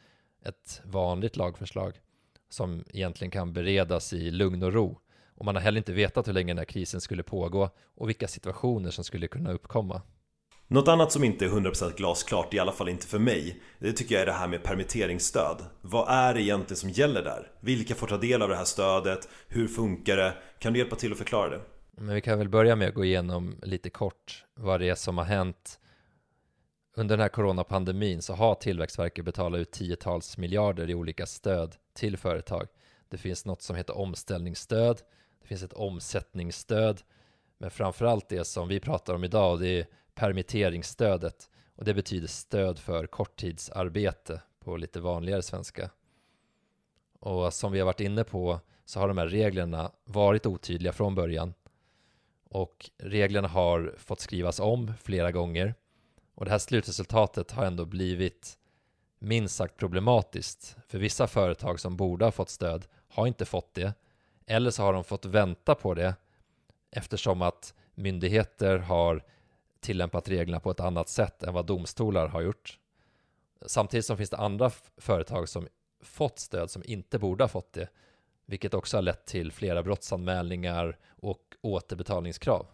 ett 0.44 0.82
vanligt 0.84 1.36
lagförslag 1.36 2.00
som 2.48 2.84
egentligen 2.90 3.30
kan 3.30 3.52
beredas 3.52 4.12
i 4.12 4.30
lugn 4.30 4.62
och 4.62 4.72
ro. 4.72 4.98
Och 5.36 5.44
man 5.44 5.54
har 5.54 5.62
heller 5.62 5.78
inte 5.78 5.92
vetat 5.92 6.28
hur 6.28 6.32
länge 6.32 6.50
den 6.50 6.58
här 6.58 6.64
krisen 6.64 7.00
skulle 7.00 7.22
pågå 7.22 7.70
och 7.94 8.08
vilka 8.08 8.28
situationer 8.28 8.90
som 8.90 9.04
skulle 9.04 9.28
kunna 9.28 9.52
uppkomma. 9.52 10.02
Något 10.74 10.88
annat 10.88 11.12
som 11.12 11.24
inte 11.24 11.44
är 11.44 11.48
100% 11.48 11.96
glasklart, 11.96 12.54
i 12.54 12.58
alla 12.58 12.72
fall 12.72 12.88
inte 12.88 13.06
för 13.06 13.18
mig, 13.18 13.60
det 13.78 13.92
tycker 13.92 14.14
jag 14.14 14.22
är 14.22 14.26
det 14.26 14.32
här 14.32 14.48
med 14.48 14.62
permitteringsstöd. 14.62 15.64
Vad 15.80 16.08
är 16.08 16.34
det 16.34 16.42
egentligen 16.42 16.76
som 16.76 16.90
gäller 16.90 17.22
där? 17.22 17.50
Vilka 17.60 17.94
får 17.94 18.06
ta 18.06 18.16
del 18.16 18.42
av 18.42 18.48
det 18.48 18.56
här 18.56 18.64
stödet? 18.64 19.28
Hur 19.48 19.68
funkar 19.68 20.16
det? 20.16 20.34
Kan 20.58 20.72
du 20.72 20.78
hjälpa 20.78 20.96
till 20.96 21.12
att 21.12 21.18
förklara 21.18 21.50
det? 21.50 21.60
Men 21.90 22.14
vi 22.14 22.20
kan 22.20 22.38
väl 22.38 22.48
börja 22.48 22.76
med 22.76 22.88
att 22.88 22.94
gå 22.94 23.04
igenom 23.04 23.56
lite 23.62 23.90
kort 23.90 24.44
vad 24.54 24.80
det 24.80 24.88
är 24.88 24.94
som 24.94 25.18
har 25.18 25.24
hänt 25.24 25.78
under 26.96 27.16
den 27.16 27.22
här 27.22 27.28
coronapandemin 27.28 28.22
så 28.22 28.34
har 28.34 28.54
Tillväxtverket 28.54 29.24
betalat 29.24 29.58
ut 29.58 29.70
tiotals 29.70 30.38
miljarder 30.38 30.90
i 30.90 30.94
olika 30.94 31.26
stöd 31.26 31.76
till 31.96 32.16
företag. 32.16 32.66
Det 33.08 33.18
finns 33.18 33.44
något 33.44 33.62
som 33.62 33.76
heter 33.76 33.96
omställningsstöd, 33.96 35.00
det 35.40 35.48
finns 35.48 35.62
ett 35.62 35.72
omsättningsstöd, 35.72 37.02
men 37.58 37.70
framförallt 37.70 38.28
det 38.28 38.44
som 38.44 38.68
vi 38.68 38.80
pratar 38.80 39.14
om 39.14 39.24
idag, 39.24 39.60
det 39.60 39.68
är 39.68 39.86
permitteringsstödet. 40.14 41.50
Och 41.76 41.84
det 41.84 41.94
betyder 41.94 42.28
stöd 42.28 42.78
för 42.78 43.06
korttidsarbete 43.06 44.42
på 44.60 44.76
lite 44.76 45.00
vanligare 45.00 45.42
svenska. 45.42 45.90
Och 47.20 47.54
som 47.54 47.72
vi 47.72 47.78
har 47.78 47.86
varit 47.86 48.00
inne 48.00 48.24
på 48.24 48.60
så 48.84 49.00
har 49.00 49.08
de 49.08 49.18
här 49.18 49.26
reglerna 49.26 49.92
varit 50.04 50.46
otydliga 50.46 50.92
från 50.92 51.14
början. 51.14 51.54
Och 52.44 52.90
reglerna 52.98 53.48
har 53.48 53.94
fått 53.98 54.20
skrivas 54.20 54.60
om 54.60 54.92
flera 55.02 55.32
gånger. 55.32 55.74
Och 56.34 56.44
det 56.44 56.50
här 56.50 56.58
slutresultatet 56.58 57.50
har 57.50 57.64
ändå 57.64 57.84
blivit 57.84 58.58
minst 59.18 59.56
sagt 59.56 59.76
problematiskt. 59.76 60.76
För 60.88 60.98
vissa 60.98 61.26
företag 61.26 61.80
som 61.80 61.96
borde 61.96 62.24
ha 62.24 62.32
fått 62.32 62.50
stöd 62.50 62.86
har 63.08 63.26
inte 63.26 63.44
fått 63.44 63.74
det. 63.74 63.94
Eller 64.46 64.70
så 64.70 64.82
har 64.82 64.92
de 64.92 65.04
fått 65.04 65.24
vänta 65.24 65.74
på 65.74 65.94
det 65.94 66.14
eftersom 66.90 67.42
att 67.42 67.74
myndigheter 67.94 68.78
har 68.78 69.22
tillämpat 69.84 70.28
reglerna 70.28 70.60
på 70.60 70.70
ett 70.70 70.80
annat 70.80 71.08
sätt 71.08 71.42
än 71.42 71.54
vad 71.54 71.66
domstolar 71.66 72.28
har 72.28 72.40
gjort. 72.40 72.78
Samtidigt 73.66 74.06
som 74.06 74.16
finns 74.16 74.30
det 74.30 74.36
andra 74.36 74.70
företag 74.96 75.48
som 75.48 75.66
fått 76.02 76.38
stöd 76.38 76.70
som 76.70 76.82
inte 76.86 77.18
borde 77.18 77.44
ha 77.44 77.48
fått 77.48 77.72
det, 77.72 77.88
vilket 78.46 78.74
också 78.74 78.96
har 78.96 79.02
lett 79.02 79.26
till 79.26 79.52
flera 79.52 79.82
brottsanmälningar 79.82 80.98
och 81.20 81.40
återbetalningskrav. 81.60 82.66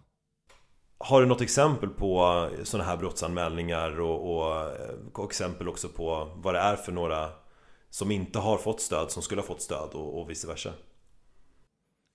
Har 0.99 1.21
du 1.21 1.27
något 1.27 1.41
exempel 1.41 1.89
på 1.89 2.49
sådana 2.65 2.91
här 2.91 2.97
brottsanmälningar 2.97 4.01
och, 4.01 4.37
och, 4.37 4.71
och, 5.15 5.25
exempel 5.25 5.69
också 5.69 5.89
på 5.89 6.33
vad 6.37 6.55
det 6.55 6.61
är 6.61 6.77
för 6.77 6.93
några 6.93 7.31
som 7.91 8.11
inte 8.11 8.39
har 8.39 8.59
fått 8.59 8.81
stöd 8.81 9.11
som 9.11 9.23
skulle 9.23 9.41
ha 9.41 9.47
fått 9.47 9.63
stöd 9.63 9.91
och, 9.93 10.21
och 10.21 10.31
vice 10.31 10.47
versa? 10.47 10.73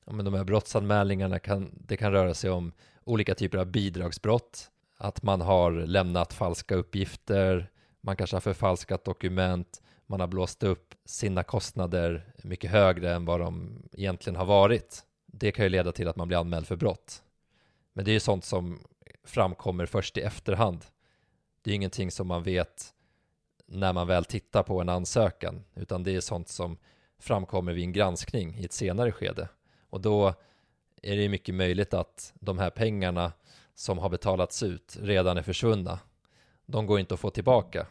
Ja, 0.05 0.13
men 0.13 0.25
de 0.25 0.33
här 0.33 0.43
brottsanmälningarna 0.43 1.39
kan, 1.39 1.71
det 1.73 1.97
kan 1.97 2.11
röra 2.11 2.33
sig 2.33 2.49
om 2.49 2.71
olika 3.03 3.35
typer 3.35 3.57
av 3.57 3.65
bidragsbrott 3.65 4.71
att 4.97 5.23
man 5.23 5.41
har 5.41 5.71
lämnat 5.71 6.33
falska 6.33 6.75
uppgifter, 6.75 7.71
man 8.01 8.15
kanske 8.15 8.35
har 8.35 8.41
förfalskat 8.41 9.05
dokument, 9.05 9.81
man 10.05 10.19
har 10.19 10.27
blåst 10.27 10.63
upp 10.63 10.93
sina 11.05 11.43
kostnader 11.43 12.33
mycket 12.43 12.71
högre 12.71 13.13
än 13.13 13.25
vad 13.25 13.39
de 13.39 13.83
egentligen 13.93 14.37
har 14.37 14.45
varit. 14.45 15.03
Det 15.25 15.51
kan 15.51 15.65
ju 15.65 15.69
leda 15.69 15.91
till 15.91 16.07
att 16.07 16.15
man 16.15 16.27
blir 16.27 16.37
anmäld 16.37 16.67
för 16.67 16.75
brott. 16.75 17.23
Men 17.93 18.05
det 18.05 18.11
är 18.11 18.13
ju 18.13 18.19
sånt 18.19 18.45
som 18.45 18.79
framkommer 19.23 19.85
först 19.85 20.17
i 20.17 20.21
efterhand. 20.21 20.85
Det 21.61 21.71
är 21.71 21.75
ingenting 21.75 22.11
som 22.11 22.27
man 22.27 22.43
vet 22.43 22.93
när 23.65 23.93
man 23.93 24.07
väl 24.07 24.25
tittar 24.25 24.63
på 24.63 24.81
en 24.81 24.89
ansökan, 24.89 25.63
utan 25.75 26.03
det 26.03 26.15
är 26.15 26.21
sånt 26.21 26.49
som 26.49 26.77
framkommer 27.19 27.73
vid 27.73 27.83
en 27.83 27.93
granskning 27.93 28.57
i 28.57 28.65
ett 28.65 28.73
senare 28.73 29.11
skede. 29.11 29.49
Och 29.89 30.01
då 30.01 30.33
är 31.01 31.17
det 31.17 31.29
mycket 31.29 31.55
möjligt 31.55 31.93
att 31.93 32.33
de 32.39 32.57
här 32.57 32.69
pengarna 32.69 33.31
som 33.75 33.97
har 33.97 34.09
betalats 34.09 34.63
ut 34.63 34.97
redan 35.01 35.37
är 35.37 35.41
försvunna. 35.41 35.99
De 36.65 36.85
går 36.85 36.99
inte 36.99 37.13
att 37.13 37.19
få 37.19 37.29
tillbaka. 37.29 37.87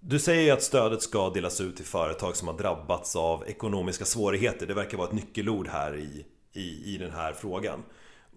Du 0.00 0.18
säger 0.18 0.42
ju 0.42 0.50
att 0.50 0.62
stödet 0.62 1.02
ska 1.02 1.30
delas 1.30 1.60
ut 1.60 1.76
till 1.76 1.84
företag 1.84 2.36
som 2.36 2.48
har 2.48 2.58
drabbats 2.58 3.16
av 3.16 3.44
ekonomiska 3.46 4.04
svårigheter. 4.04 4.66
Det 4.66 4.74
verkar 4.74 4.98
vara 4.98 5.08
ett 5.08 5.14
nyckelord 5.14 5.68
här 5.68 5.96
i, 5.96 6.26
i, 6.52 6.94
i 6.94 6.98
den 6.98 7.10
här 7.10 7.32
frågan. 7.32 7.82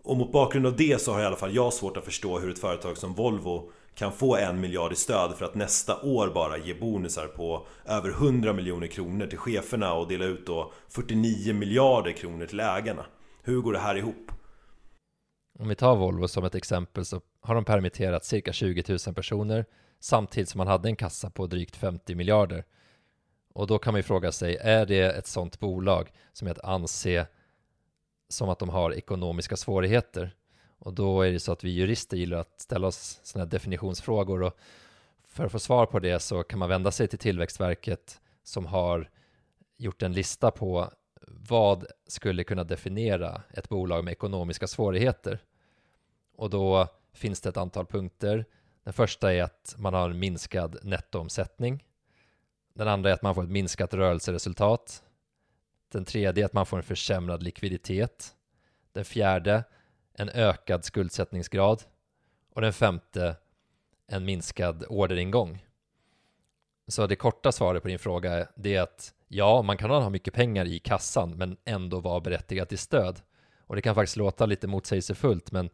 Och 0.03 0.17
mot 0.17 0.31
bakgrund 0.31 0.65
av 0.65 0.75
det 0.75 1.01
så 1.01 1.13
har 1.13 1.21
i 1.21 1.25
alla 1.25 1.35
fall 1.35 1.55
jag 1.55 1.73
svårt 1.73 1.97
att 1.97 2.05
förstå 2.05 2.39
hur 2.39 2.49
ett 2.49 2.59
företag 2.59 2.97
som 2.97 3.13
Volvo 3.13 3.71
kan 3.95 4.11
få 4.11 4.35
en 4.35 4.61
miljard 4.61 4.91
i 4.91 4.95
stöd 4.95 5.35
för 5.37 5.45
att 5.45 5.55
nästa 5.55 6.01
år 6.01 6.27
bara 6.27 6.57
ge 6.57 6.73
bonusar 6.73 7.27
på 7.27 7.67
över 7.85 8.09
100 8.09 8.53
miljoner 8.53 8.87
kronor 8.87 9.27
till 9.27 9.37
cheferna 9.37 9.93
och 9.93 10.07
dela 10.07 10.25
ut 10.25 10.45
då 10.45 10.73
49 10.89 11.53
miljarder 11.53 12.11
kronor 12.11 12.45
till 12.45 12.59
ägarna. 12.59 13.05
Hur 13.43 13.61
går 13.61 13.73
det 13.73 13.79
här 13.79 13.95
ihop? 13.95 14.31
Om 15.61 15.67
vi 15.67 15.75
tar 15.75 15.95
Volvo 15.95 16.27
som 16.27 16.45
ett 16.45 16.55
exempel 16.55 17.05
så 17.05 17.21
har 17.41 17.55
de 17.55 17.65
permitterat 17.65 18.25
cirka 18.25 18.53
20 18.53 18.83
000 19.07 19.15
personer 19.15 19.65
samtidigt 19.99 20.49
som 20.49 20.57
man 20.57 20.67
hade 20.67 20.89
en 20.89 20.95
kassa 20.95 21.29
på 21.29 21.47
drygt 21.47 21.75
50 21.75 22.15
miljarder. 22.15 22.65
Och 23.53 23.67
då 23.67 23.79
kan 23.79 23.93
man 23.93 23.99
ju 23.99 24.03
fråga 24.03 24.31
sig, 24.31 24.57
är 24.57 24.85
det 24.85 25.01
ett 25.01 25.27
sådant 25.27 25.59
bolag 25.59 26.11
som 26.33 26.47
är 26.47 26.51
att 26.51 26.63
anse 26.63 27.27
som 28.29 28.49
att 28.49 28.59
de 28.59 28.69
har 28.69 28.93
ekonomiska 28.93 29.57
svårigheter? 29.57 30.35
Och 30.79 30.93
då 30.93 31.21
är 31.21 31.31
det 31.31 31.39
så 31.39 31.51
att 31.51 31.63
vi 31.63 31.69
jurister 31.69 32.17
gillar 32.17 32.37
att 32.37 32.61
ställa 32.61 32.87
oss 32.87 33.19
sådana 33.23 33.45
här 33.45 33.51
definitionsfrågor 33.51 34.43
och 34.43 34.57
för 35.27 35.45
att 35.45 35.51
få 35.51 35.59
svar 35.59 35.85
på 35.85 35.99
det 35.99 36.19
så 36.19 36.43
kan 36.43 36.59
man 36.59 36.69
vända 36.69 36.91
sig 36.91 37.07
till 37.07 37.19
Tillväxtverket 37.19 38.21
som 38.43 38.65
har 38.65 39.09
gjort 39.77 40.01
en 40.01 40.13
lista 40.13 40.51
på 40.51 40.91
vad 41.27 41.85
skulle 42.07 42.43
kunna 42.43 42.63
definiera 42.63 43.41
ett 43.53 43.69
bolag 43.69 44.03
med 44.03 44.11
ekonomiska 44.11 44.67
svårigheter. 44.67 45.39
Och 46.41 46.49
då 46.49 46.87
finns 47.13 47.41
det 47.41 47.49
ett 47.49 47.57
antal 47.57 47.85
punkter. 47.85 48.45
Den 48.83 48.93
första 48.93 49.33
är 49.33 49.43
att 49.43 49.75
man 49.77 49.93
har 49.93 50.09
en 50.09 50.19
minskad 50.19 50.77
nettoomsättning. 50.83 51.83
Den 52.73 52.87
andra 52.87 53.09
är 53.09 53.13
att 53.13 53.21
man 53.21 53.35
får 53.35 53.43
ett 53.43 53.49
minskat 53.49 53.93
rörelseresultat. 53.93 55.03
Den 55.91 56.05
tredje 56.05 56.43
är 56.43 56.45
att 56.45 56.53
man 56.53 56.65
får 56.65 56.77
en 56.77 56.83
försämrad 56.83 57.43
likviditet. 57.43 58.35
Den 58.91 59.05
fjärde, 59.05 59.63
en 60.13 60.29
ökad 60.29 60.85
skuldsättningsgrad. 60.85 61.83
Och 62.53 62.61
den 62.61 62.73
femte, 62.73 63.35
en 64.07 64.25
minskad 64.25 64.85
orderingång. 64.89 65.65
Så 66.87 67.07
det 67.07 67.15
korta 67.15 67.51
svaret 67.51 67.81
på 67.81 67.87
din 67.89 67.99
fråga 67.99 68.47
är 68.63 68.81
att 68.81 69.13
ja, 69.27 69.61
man 69.61 69.77
kan 69.77 69.89
ha 69.89 70.09
mycket 70.09 70.33
pengar 70.33 70.65
i 70.65 70.79
kassan 70.79 71.37
men 71.37 71.57
ändå 71.65 71.99
vara 71.99 72.19
berättigad 72.19 72.69
till 72.69 72.77
stöd. 72.77 73.21
Och 73.67 73.75
det 73.75 73.81
kan 73.81 73.95
faktiskt 73.95 74.17
låta 74.17 74.45
lite 74.45 74.67
motsägelsefullt 74.67 75.51
men 75.51 75.69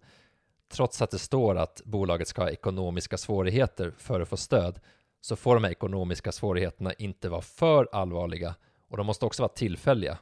trots 0.70 1.02
att 1.02 1.12
det 1.12 1.20
står 1.20 1.56
att 1.56 1.82
bolaget 1.86 2.28
ska 2.28 2.42
ha 2.42 2.50
ekonomiska 2.50 3.18
svårigheter 3.18 3.94
för 3.98 4.22
att 4.22 4.30
få 4.30 4.38
stöd 4.38 4.80
så 5.22 5.36
får 5.36 5.56
de 5.56 5.64
här 5.64 5.72
ekonomiska 5.72 6.32
svårigheterna 6.32 6.94
inte 6.94 7.30
vara 7.30 7.42
för 7.42 7.88
allvarliga 7.92 8.56
och 8.88 8.98
de 8.98 9.06
måste 9.06 9.26
också 9.26 9.44
vara 9.44 9.54
tillfälliga. 9.54 10.18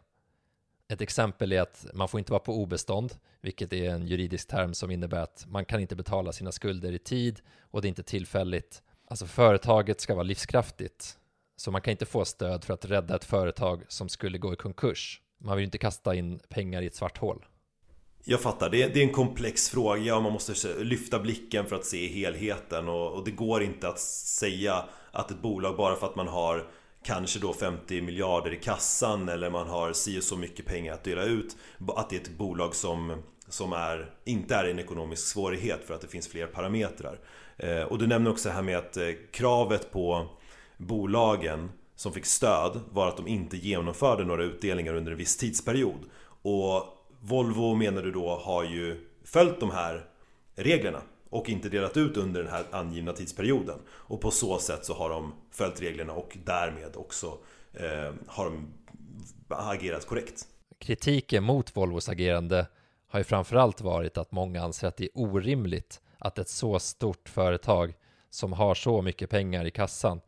Ett 0.87 1.01
exempel 1.01 1.51
är 1.51 1.61
att 1.61 1.85
man 1.93 2.07
får 2.07 2.19
inte 2.19 2.31
vara 2.31 2.39
på 2.39 2.53
obestånd, 2.53 3.13
vilket 3.41 3.73
är 3.73 3.89
en 3.89 4.07
juridisk 4.07 4.47
term 4.47 4.73
som 4.73 4.91
innebär 4.91 5.19
att 5.19 5.45
man 5.47 5.65
kan 5.65 5.79
inte 5.79 5.95
betala 5.95 6.31
sina 6.31 6.51
skulder 6.51 6.91
i 6.91 6.99
tid 6.99 7.41
och 7.59 7.81
det 7.81 7.87
är 7.87 7.89
inte 7.89 8.03
tillfälligt. 8.03 8.81
Alltså 9.07 9.25
företaget 9.25 10.01
ska 10.01 10.15
vara 10.15 10.23
livskraftigt, 10.23 11.17
så 11.55 11.71
man 11.71 11.81
kan 11.81 11.91
inte 11.91 12.05
få 12.05 12.25
stöd 12.25 12.63
för 12.63 12.73
att 12.73 12.85
rädda 12.85 13.15
ett 13.15 13.25
företag 13.25 13.83
som 13.87 14.09
skulle 14.09 14.37
gå 14.37 14.53
i 14.53 14.55
konkurs. 14.55 15.21
Man 15.37 15.57
vill 15.57 15.65
inte 15.65 15.77
kasta 15.77 16.15
in 16.15 16.39
pengar 16.49 16.81
i 16.81 16.85
ett 16.85 16.95
svart 16.95 17.17
hål. 17.17 17.45
Jag 18.27 18.41
fattar, 18.41 18.69
det 18.69 18.83
är, 18.83 18.89
det 18.89 18.99
är 18.99 19.03
en 19.03 19.13
komplex 19.13 19.69
fråga 19.69 20.15
och 20.15 20.23
man 20.23 20.33
måste 20.33 20.83
lyfta 20.83 21.19
blicken 21.19 21.65
för 21.65 21.75
att 21.75 21.85
se 21.85 22.07
helheten 22.07 22.89
och, 22.89 23.13
och 23.13 23.25
det 23.25 23.31
går 23.31 23.63
inte 23.63 23.87
att 23.87 23.99
säga 23.99 24.85
att 25.11 25.31
ett 25.31 25.41
bolag 25.41 25.77
bara 25.77 25.95
för 25.95 26.07
att 26.07 26.15
man 26.15 26.27
har 26.27 26.67
kanske 27.03 27.39
då 27.39 27.53
50 27.53 28.01
miljarder 28.01 28.53
i 28.53 28.55
kassan 28.55 29.29
eller 29.29 29.49
man 29.49 29.67
har 29.67 29.93
si 29.93 30.19
och 30.19 30.23
så 30.23 30.37
mycket 30.37 30.65
pengar 30.65 30.93
att 30.93 31.03
dela 31.03 31.23
ut 31.23 31.57
att 31.95 32.09
det 32.09 32.15
är 32.15 32.19
ett 32.19 32.37
bolag 32.37 32.75
som, 32.75 33.23
som 33.47 33.73
är, 33.73 34.13
inte 34.23 34.55
är 34.55 34.65
en 34.65 34.79
ekonomisk 34.79 35.27
svårighet 35.27 35.87
för 35.87 35.93
att 35.93 36.01
det 36.01 36.07
finns 36.07 36.27
fler 36.27 36.47
parametrar. 36.47 37.19
Eh, 37.57 37.81
och 37.81 37.97
du 37.97 38.07
nämner 38.07 38.31
också 38.31 38.49
det 38.49 38.55
här 38.55 38.61
med 38.61 38.77
att 38.77 38.97
eh, 38.97 39.09
kravet 39.31 39.91
på 39.91 40.27
bolagen 40.77 41.71
som 41.95 42.13
fick 42.13 42.25
stöd 42.25 42.79
var 42.89 43.07
att 43.07 43.17
de 43.17 43.27
inte 43.27 43.57
genomförde 43.57 44.25
några 44.25 44.43
utdelningar 44.43 44.93
under 44.93 45.11
en 45.11 45.17
viss 45.17 45.37
tidsperiod. 45.37 45.99
Och 46.41 46.94
Volvo 47.27 47.75
menar 47.75 48.01
du 48.01 48.11
då 48.11 48.35
har 48.35 48.63
ju 48.63 49.07
följt 49.23 49.59
de 49.59 49.71
här 49.71 50.05
reglerna 50.55 51.01
och 51.29 51.49
inte 51.49 51.69
delat 51.69 51.97
ut 51.97 52.17
under 52.17 52.43
den 52.43 52.51
här 52.51 52.65
angivna 52.71 53.13
tidsperioden. 53.13 53.79
Och 53.89 54.21
på 54.21 54.31
så 54.31 54.57
sätt 54.57 54.85
så 54.85 54.93
har 54.93 55.09
de 55.09 55.33
följt 55.51 55.81
reglerna 55.81 56.13
och 56.13 56.37
därmed 56.45 56.95
också 56.95 57.37
eh, 57.73 58.13
har 58.27 58.45
de 58.45 58.73
agerat 59.49 60.05
korrekt. 60.07 60.47
Kritiken 60.79 61.43
mot 61.43 61.77
Volvos 61.77 62.09
agerande 62.09 62.67
har 63.07 63.19
ju 63.19 63.23
framförallt 63.23 63.81
varit 63.81 64.17
att 64.17 64.31
många 64.31 64.63
anser 64.63 64.87
att 64.87 64.97
det 64.97 65.03
är 65.03 65.11
orimligt 65.13 66.01
att 66.17 66.39
ett 66.39 66.49
så 66.49 66.79
stort 66.79 67.29
företag 67.29 67.93
som 68.29 68.53
har 68.53 68.75
så 68.75 69.01
mycket 69.01 69.29
pengar 69.29 69.65
i 69.65 69.71
kassan 69.71 70.21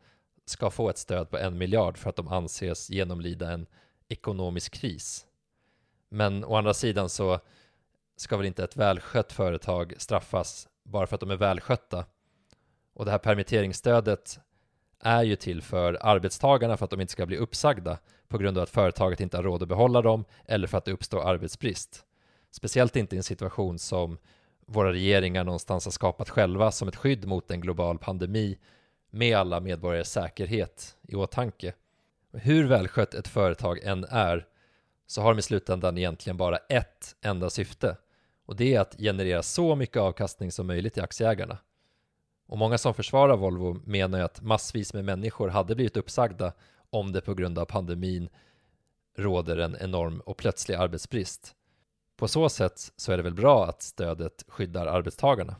ska 0.44 0.70
få 0.70 0.90
ett 0.90 0.98
stöd 0.98 1.30
på 1.30 1.38
en 1.38 1.58
miljard 1.58 1.98
för 1.98 2.10
att 2.10 2.16
de 2.16 2.28
anses 2.28 2.90
genomlida 2.90 3.52
en 3.52 3.66
ekonomisk 4.08 4.72
kris. 4.72 5.24
Men 6.08 6.44
å 6.44 6.56
andra 6.56 6.74
sidan 6.74 7.08
så 7.08 7.40
ska 8.16 8.36
väl 8.36 8.46
inte 8.46 8.64
ett 8.64 8.76
välskött 8.76 9.32
företag 9.32 9.94
straffas 9.98 10.68
bara 10.84 11.06
för 11.06 11.14
att 11.14 11.20
de 11.20 11.30
är 11.30 11.36
välskötta. 11.36 12.04
Och 12.94 13.04
det 13.04 13.10
här 13.10 13.18
permitteringsstödet 13.18 14.38
är 15.00 15.22
ju 15.22 15.36
till 15.36 15.62
för 15.62 15.98
arbetstagarna 16.00 16.76
för 16.76 16.84
att 16.84 16.90
de 16.90 17.00
inte 17.00 17.12
ska 17.12 17.26
bli 17.26 17.36
uppsagda 17.36 17.98
på 18.28 18.38
grund 18.38 18.58
av 18.58 18.62
att 18.62 18.70
företaget 18.70 19.20
inte 19.20 19.36
har 19.36 19.44
råd 19.44 19.62
att 19.62 19.68
behålla 19.68 20.02
dem 20.02 20.24
eller 20.44 20.66
för 20.66 20.78
att 20.78 20.84
det 20.84 20.92
uppstår 20.92 21.28
arbetsbrist. 21.28 22.04
Speciellt 22.50 22.96
inte 22.96 23.16
i 23.16 23.18
en 23.18 23.22
situation 23.22 23.78
som 23.78 24.18
våra 24.66 24.92
regeringar 24.92 25.44
någonstans 25.44 25.84
har 25.84 25.92
skapat 25.92 26.30
själva 26.30 26.70
som 26.70 26.88
ett 26.88 26.96
skydd 26.96 27.26
mot 27.26 27.50
en 27.50 27.60
global 27.60 27.98
pandemi 27.98 28.58
med 29.10 29.36
alla 29.36 29.60
medborgares 29.60 30.12
säkerhet 30.12 30.96
i 31.02 31.14
åtanke. 31.14 31.74
Hur 32.32 32.68
välskött 32.68 33.14
ett 33.14 33.28
företag 33.28 33.78
än 33.78 34.04
är 34.04 34.46
så 35.08 35.22
har 35.22 35.34
de 35.34 35.38
i 35.38 35.42
slutändan 35.42 35.98
egentligen 35.98 36.36
bara 36.36 36.56
ett 36.56 37.16
enda 37.20 37.50
syfte 37.50 37.96
och 38.46 38.56
det 38.56 38.74
är 38.74 38.80
att 38.80 38.96
generera 38.98 39.42
så 39.42 39.76
mycket 39.76 39.96
avkastning 39.96 40.52
som 40.52 40.66
möjligt 40.66 40.94
till 40.94 41.02
aktieägarna. 41.02 41.58
Och 42.46 42.58
många 42.58 42.78
som 42.78 42.94
försvarar 42.94 43.36
Volvo 43.36 43.80
menar 43.84 44.18
ju 44.18 44.24
att 44.24 44.42
massvis 44.42 44.94
med 44.94 45.04
människor 45.04 45.48
hade 45.48 45.74
blivit 45.74 45.96
uppsagda 45.96 46.52
om 46.90 47.12
det 47.12 47.20
på 47.20 47.34
grund 47.34 47.58
av 47.58 47.64
pandemin 47.64 48.28
råder 49.18 49.56
en 49.56 49.76
enorm 49.80 50.20
och 50.20 50.36
plötslig 50.36 50.74
arbetsbrist. 50.74 51.54
På 52.16 52.28
så 52.28 52.48
sätt 52.48 52.92
så 52.96 53.12
är 53.12 53.16
det 53.16 53.22
väl 53.22 53.34
bra 53.34 53.66
att 53.66 53.82
stödet 53.82 54.44
skyddar 54.48 54.86
arbetstagarna. 54.86 55.56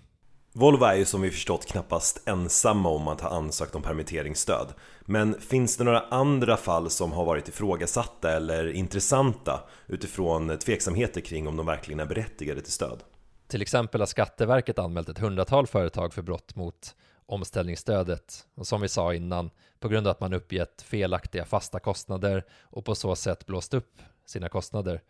Volvo 0.59 0.85
är 0.85 0.95
ju 0.95 1.05
som 1.05 1.21
vi 1.21 1.31
förstått 1.31 1.67
knappast 1.67 2.29
ensamma 2.29 2.89
om 2.89 3.09
att 3.09 3.21
ha 3.21 3.29
ansökt 3.29 3.75
om 3.75 3.83
permitteringsstöd. 3.83 4.75
Men 5.01 5.41
finns 5.41 5.77
det 5.77 5.85
några 5.85 6.01
andra 6.01 6.57
fall 6.57 6.91
som 6.91 7.13
har 7.13 7.25
varit 7.25 7.49
ifrågasatta 7.49 8.33
eller 8.33 8.73
intressanta 8.73 9.61
utifrån 9.87 10.59
tveksamheter 10.59 11.21
kring 11.21 11.49
om 11.49 11.57
de 11.57 11.67
verkligen 11.67 12.01
är 12.01 12.07
berättigade 12.07 12.61
till 12.61 12.73
stöd? 12.73 13.03
Till 13.49 13.63
exempel 13.63 14.01
har 14.01 14.07
Skatteverket 14.07 14.79
anmält 14.79 15.09
ett 15.09 15.19
hundratal 15.19 15.67
företag 15.67 16.15
för 16.15 16.23
brott 16.23 16.57
mot 16.57 16.95
omställningsstödet 17.27 18.47
och 18.55 18.67
som 18.67 18.81
vi 18.81 18.89
sa 18.89 19.15
innan 19.15 19.51
på 19.81 19.89
grund 19.89 20.07
av 20.07 20.11
att 20.11 20.21
man 20.21 20.33
uppgett 20.33 20.83
felaktiga 20.83 21.45
fasta 21.45 21.81
kostnader 21.81 22.45
och 22.61 22.85
på 22.85 22.95
så 22.95 23.17
sätt 23.17 23.47
blåst 23.47 23.75
upp 23.75 24.03
sina 24.27 24.49
kostnader. 24.49 25.03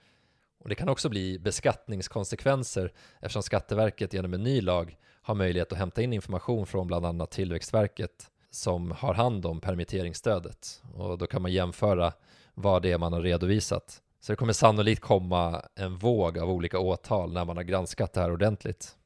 Och 0.60 0.68
det 0.68 0.74
kan 0.74 0.88
också 0.88 1.08
bli 1.08 1.38
beskattningskonsekvenser 1.38 2.92
eftersom 3.20 3.42
Skatteverket 3.42 4.12
genom 4.12 4.34
en 4.34 4.42
ny 4.42 4.60
lag 4.60 4.96
har 5.28 5.34
möjlighet 5.34 5.72
att 5.72 5.78
hämta 5.78 6.02
in 6.02 6.12
information 6.12 6.66
från 6.66 6.86
bland 6.86 7.06
annat 7.06 7.30
Tillväxtverket 7.30 8.30
som 8.50 8.90
har 8.90 9.14
hand 9.14 9.46
om 9.46 9.60
permitteringsstödet 9.60 10.82
och 10.94 11.18
då 11.18 11.26
kan 11.26 11.42
man 11.42 11.52
jämföra 11.52 12.12
vad 12.54 12.82
det 12.82 12.92
är 12.92 12.98
man 12.98 13.12
har 13.12 13.20
redovisat. 13.20 14.02
Så 14.20 14.32
det 14.32 14.36
kommer 14.36 14.52
sannolikt 14.52 15.02
komma 15.02 15.62
en 15.74 15.96
våg 15.96 16.38
av 16.38 16.50
olika 16.50 16.78
åtal 16.78 17.32
när 17.32 17.44
man 17.44 17.56
har 17.56 17.64
granskat 17.64 18.12
det 18.12 18.20
här 18.20 18.32
ordentligt. 18.32 18.96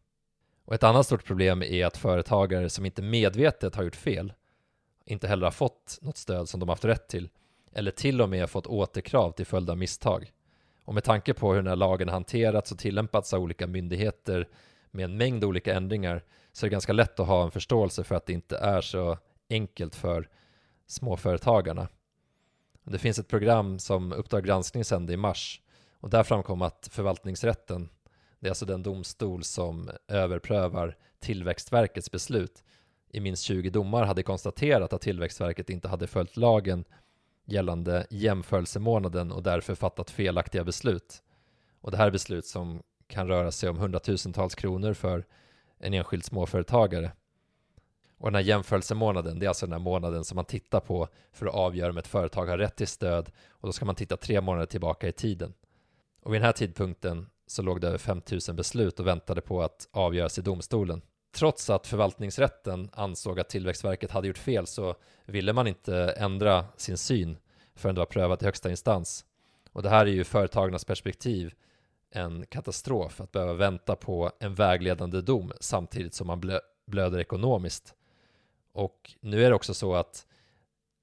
Och 0.64 0.74
ett 0.74 0.82
annat 0.82 1.06
stort 1.06 1.24
problem 1.24 1.62
är 1.62 1.86
att 1.86 1.96
företagare 1.96 2.70
som 2.70 2.86
inte 2.86 3.02
medvetet 3.02 3.74
har 3.74 3.82
gjort 3.84 3.96
fel 3.96 4.32
inte 5.04 5.28
heller 5.28 5.46
har 5.46 5.52
fått 5.52 5.98
något 6.00 6.16
stöd 6.16 6.48
som 6.48 6.60
de 6.60 6.68
haft 6.68 6.84
rätt 6.84 7.08
till 7.08 7.28
eller 7.72 7.90
till 7.90 8.20
och 8.20 8.28
med 8.28 8.50
fått 8.50 8.66
återkrav 8.66 9.30
till 9.30 9.46
följd 9.46 9.70
av 9.70 9.78
misstag. 9.78 10.32
Och 10.84 10.94
med 10.94 11.04
tanke 11.04 11.34
på 11.34 11.48
hur 11.48 11.56
den 11.56 11.66
här 11.66 11.76
lagen 11.76 12.08
hanterats 12.08 12.72
och 12.72 12.78
tillämpats 12.78 13.32
av 13.34 13.42
olika 13.42 13.66
myndigheter 13.66 14.48
med 14.92 15.04
en 15.04 15.16
mängd 15.16 15.44
olika 15.44 15.74
ändringar 15.74 16.24
så 16.52 16.66
är 16.66 16.70
det 16.70 16.72
ganska 16.72 16.92
lätt 16.92 17.20
att 17.20 17.26
ha 17.26 17.44
en 17.44 17.50
förståelse 17.50 18.04
för 18.04 18.14
att 18.14 18.26
det 18.26 18.32
inte 18.32 18.56
är 18.56 18.80
så 18.80 19.18
enkelt 19.50 19.94
för 19.94 20.28
småföretagarna. 20.86 21.88
Det 22.84 22.98
finns 22.98 23.18
ett 23.18 23.28
program 23.28 23.78
som 23.78 24.12
Uppdrag 24.12 24.44
granskning 24.44 24.84
sände 24.84 25.12
i 25.12 25.16
mars 25.16 25.60
och 26.00 26.10
där 26.10 26.22
framkom 26.22 26.62
att 26.62 26.88
förvaltningsrätten, 26.92 27.88
det 28.40 28.46
är 28.46 28.50
alltså 28.50 28.66
den 28.66 28.82
domstol 28.82 29.44
som 29.44 29.90
överprövar 30.08 30.96
Tillväxtverkets 31.20 32.10
beslut, 32.10 32.64
i 33.08 33.20
minst 33.20 33.42
20 33.42 33.70
domar 33.70 34.04
hade 34.04 34.22
konstaterat 34.22 34.92
att 34.92 35.00
Tillväxtverket 35.00 35.70
inte 35.70 35.88
hade 35.88 36.06
följt 36.06 36.36
lagen 36.36 36.84
gällande 37.44 38.06
jämförelsemånaden 38.10 39.32
och 39.32 39.42
därför 39.42 39.74
fattat 39.74 40.10
felaktiga 40.10 40.64
beslut. 40.64 41.22
Och 41.80 41.90
det 41.90 41.96
här 41.96 42.06
är 42.06 42.10
beslut 42.10 42.46
som 42.46 42.82
kan 43.12 43.28
röra 43.28 43.52
sig 43.52 43.68
om 43.68 43.78
hundratusentals 43.78 44.54
kronor 44.54 44.92
för 44.94 45.24
en 45.78 45.94
enskild 45.94 46.24
småföretagare. 46.24 47.12
Och 48.18 48.26
den 48.26 48.34
här 48.34 48.42
jämförelsemånaden, 48.42 49.38
det 49.38 49.46
är 49.46 49.48
alltså 49.48 49.66
den 49.66 49.72
här 49.72 49.80
månaden 49.80 50.24
som 50.24 50.36
man 50.36 50.44
tittar 50.44 50.80
på 50.80 51.08
för 51.32 51.46
att 51.46 51.54
avgöra 51.54 51.90
om 51.90 51.98
ett 51.98 52.06
företag 52.06 52.46
har 52.46 52.58
rätt 52.58 52.76
till 52.76 52.86
stöd 52.86 53.30
och 53.48 53.68
då 53.68 53.72
ska 53.72 53.84
man 53.84 53.94
titta 53.94 54.16
tre 54.16 54.40
månader 54.40 54.66
tillbaka 54.66 55.08
i 55.08 55.12
tiden. 55.12 55.54
Och 56.22 56.34
vid 56.34 56.40
den 56.40 56.46
här 56.46 56.52
tidpunkten 56.52 57.26
så 57.46 57.62
låg 57.62 57.80
det 57.80 57.88
över 57.88 57.98
5000 57.98 58.56
beslut 58.56 59.00
och 59.00 59.06
väntade 59.06 59.40
på 59.40 59.62
att 59.62 59.88
avgöras 59.90 60.38
i 60.38 60.42
domstolen. 60.42 61.02
trots 61.34 61.70
att 61.70 61.86
förvaltningsrätten 61.86 62.90
ansåg 62.92 63.40
att 63.40 63.48
Tillväxtverket 63.48 64.10
hade 64.10 64.28
gjort 64.28 64.38
fel 64.38 64.66
så 64.66 64.94
ville 65.26 65.52
man 65.52 65.66
inte 65.66 65.96
ändra 65.96 66.64
sin 66.76 66.98
syn 66.98 67.38
förrän 67.74 67.94
det 67.94 67.98
var 67.98 68.06
prövat 68.06 68.42
i 68.42 68.44
högsta 68.44 68.70
instans. 68.70 69.24
Och 69.72 69.82
det 69.82 69.88
här 69.88 70.06
är 70.06 70.10
ju 70.10 70.24
företagarnas 70.24 70.84
perspektiv 70.84 71.54
en 72.12 72.46
katastrof 72.46 73.20
att 73.20 73.32
behöva 73.32 73.52
vänta 73.52 73.96
på 73.96 74.32
en 74.40 74.54
vägledande 74.54 75.20
dom 75.20 75.52
samtidigt 75.60 76.14
som 76.14 76.26
man 76.26 76.40
blö 76.40 76.58
blöder 76.86 77.18
ekonomiskt. 77.18 77.94
Och 78.72 79.14
nu 79.20 79.44
är 79.44 79.48
det 79.48 79.56
också 79.56 79.74
så 79.74 79.94
att 79.94 80.26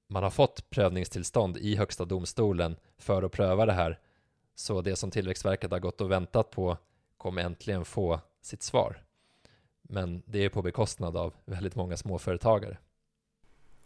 man 0.08 0.22
har 0.22 0.30
fått 0.30 0.70
prövningstillstånd 0.70 1.56
i 1.56 1.76
Högsta 1.76 2.04
domstolen 2.04 2.76
för 2.98 3.22
att 3.22 3.32
pröva 3.32 3.66
det 3.66 3.72
här. 3.72 3.98
Så 4.54 4.80
det 4.80 4.96
som 4.96 5.10
Tillväxtverket 5.10 5.70
har 5.70 5.78
gått 5.78 6.00
och 6.00 6.10
väntat 6.10 6.50
på 6.50 6.76
kommer 7.16 7.42
äntligen 7.42 7.84
få 7.84 8.20
sitt 8.42 8.62
svar. 8.62 9.04
Men 9.82 10.22
det 10.26 10.44
är 10.44 10.48
på 10.48 10.62
bekostnad 10.62 11.16
av 11.16 11.34
väldigt 11.44 11.74
många 11.74 11.96
småföretagare. 11.96 12.78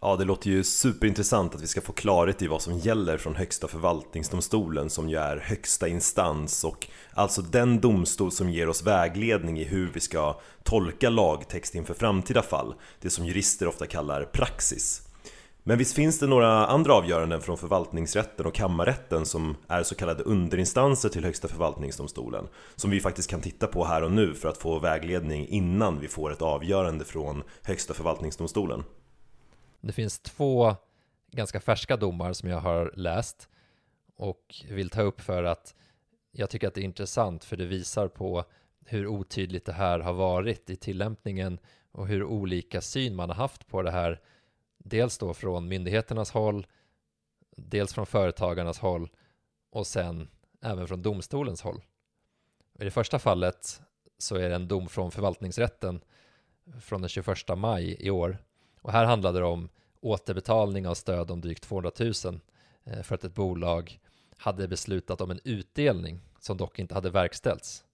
Ja, 0.06 0.16
det 0.16 0.24
låter 0.24 0.50
ju 0.50 0.64
superintressant 0.64 1.54
att 1.54 1.62
vi 1.62 1.66
ska 1.66 1.80
få 1.80 1.92
klarhet 1.92 2.42
i 2.42 2.46
vad 2.46 2.62
som 2.62 2.78
gäller 2.78 3.18
från 3.18 3.34
Högsta 3.34 3.68
förvaltningsdomstolen 3.68 4.90
som 4.90 5.08
ju 5.08 5.16
är 5.16 5.36
högsta 5.36 5.88
instans 5.88 6.64
och 6.64 6.86
alltså 7.14 7.42
den 7.42 7.80
domstol 7.80 8.32
som 8.32 8.50
ger 8.50 8.68
oss 8.68 8.82
vägledning 8.82 9.58
i 9.58 9.64
hur 9.64 9.90
vi 9.94 10.00
ska 10.00 10.40
tolka 10.62 11.10
lagtext 11.10 11.74
inför 11.74 11.94
framtida 11.94 12.42
fall. 12.42 12.74
Det 13.00 13.10
som 13.10 13.26
jurister 13.26 13.68
ofta 13.68 13.86
kallar 13.86 14.24
praxis. 14.24 15.02
Men 15.62 15.78
visst 15.78 15.94
finns 15.94 16.18
det 16.18 16.26
några 16.26 16.66
andra 16.66 16.94
avgöranden 16.94 17.40
från 17.40 17.58
förvaltningsrätten 17.58 18.46
och 18.46 18.54
kammarrätten 18.54 19.26
som 19.26 19.56
är 19.68 19.82
så 19.82 19.94
kallade 19.94 20.22
underinstanser 20.22 21.08
till 21.08 21.24
Högsta 21.24 21.48
förvaltningsdomstolen 21.48 22.48
som 22.76 22.90
vi 22.90 23.00
faktiskt 23.00 23.30
kan 23.30 23.40
titta 23.40 23.66
på 23.66 23.84
här 23.84 24.02
och 24.02 24.12
nu 24.12 24.34
för 24.34 24.48
att 24.48 24.58
få 24.58 24.78
vägledning 24.78 25.48
innan 25.48 26.00
vi 26.00 26.08
får 26.08 26.32
ett 26.32 26.42
avgörande 26.42 27.04
från 27.04 27.42
Högsta 27.62 27.94
förvaltningsdomstolen. 27.94 28.84
Det 29.86 29.92
finns 29.92 30.18
två 30.18 30.76
ganska 31.30 31.60
färska 31.60 31.96
domar 31.96 32.32
som 32.32 32.48
jag 32.48 32.60
har 32.60 32.92
läst 32.96 33.48
och 34.16 34.54
vill 34.68 34.90
ta 34.90 35.02
upp 35.02 35.20
för 35.20 35.44
att 35.44 35.74
jag 36.30 36.50
tycker 36.50 36.68
att 36.68 36.74
det 36.74 36.80
är 36.80 36.84
intressant 36.84 37.44
för 37.44 37.56
det 37.56 37.64
visar 37.64 38.08
på 38.08 38.44
hur 38.86 39.06
otydligt 39.06 39.64
det 39.64 39.72
här 39.72 39.98
har 39.98 40.12
varit 40.12 40.70
i 40.70 40.76
tillämpningen 40.76 41.58
och 41.92 42.06
hur 42.06 42.24
olika 42.24 42.80
syn 42.80 43.16
man 43.16 43.28
har 43.28 43.36
haft 43.36 43.66
på 43.66 43.82
det 43.82 43.90
här 43.90 44.20
dels 44.78 45.18
då 45.18 45.34
från 45.34 45.68
myndigheternas 45.68 46.30
håll, 46.30 46.66
dels 47.56 47.94
från 47.94 48.06
företagarnas 48.06 48.78
håll 48.78 49.10
och 49.70 49.86
sen 49.86 50.28
även 50.62 50.88
från 50.88 51.02
domstolens 51.02 51.62
håll. 51.62 51.82
I 52.78 52.84
det 52.84 52.90
första 52.90 53.18
fallet 53.18 53.80
så 54.18 54.36
är 54.36 54.48
det 54.48 54.54
en 54.54 54.68
dom 54.68 54.88
från 54.88 55.10
förvaltningsrätten 55.10 56.00
från 56.80 57.00
den 57.00 57.08
21 57.08 57.26
maj 57.56 57.96
i 58.00 58.10
år. 58.10 58.38
Och 58.84 58.92
här 58.92 59.04
handlade 59.04 59.38
det 59.38 59.44
om 59.44 59.68
återbetalning 60.00 60.88
av 60.88 60.94
stöd 60.94 61.30
om 61.30 61.40
drygt 61.40 61.62
200 61.62 61.90
000 61.98 62.12
eh, 62.84 63.02
för 63.02 63.14
att 63.14 63.24
ett 63.24 63.34
bolag 63.34 63.98
hade 64.36 64.68
beslutat 64.68 65.20
om 65.20 65.30
en 65.30 65.40
utdelning 65.44 66.20
som 66.40 66.56
dock 66.56 66.78
inte 66.78 66.94
hade 66.94 67.10
verkställts. 67.10 67.84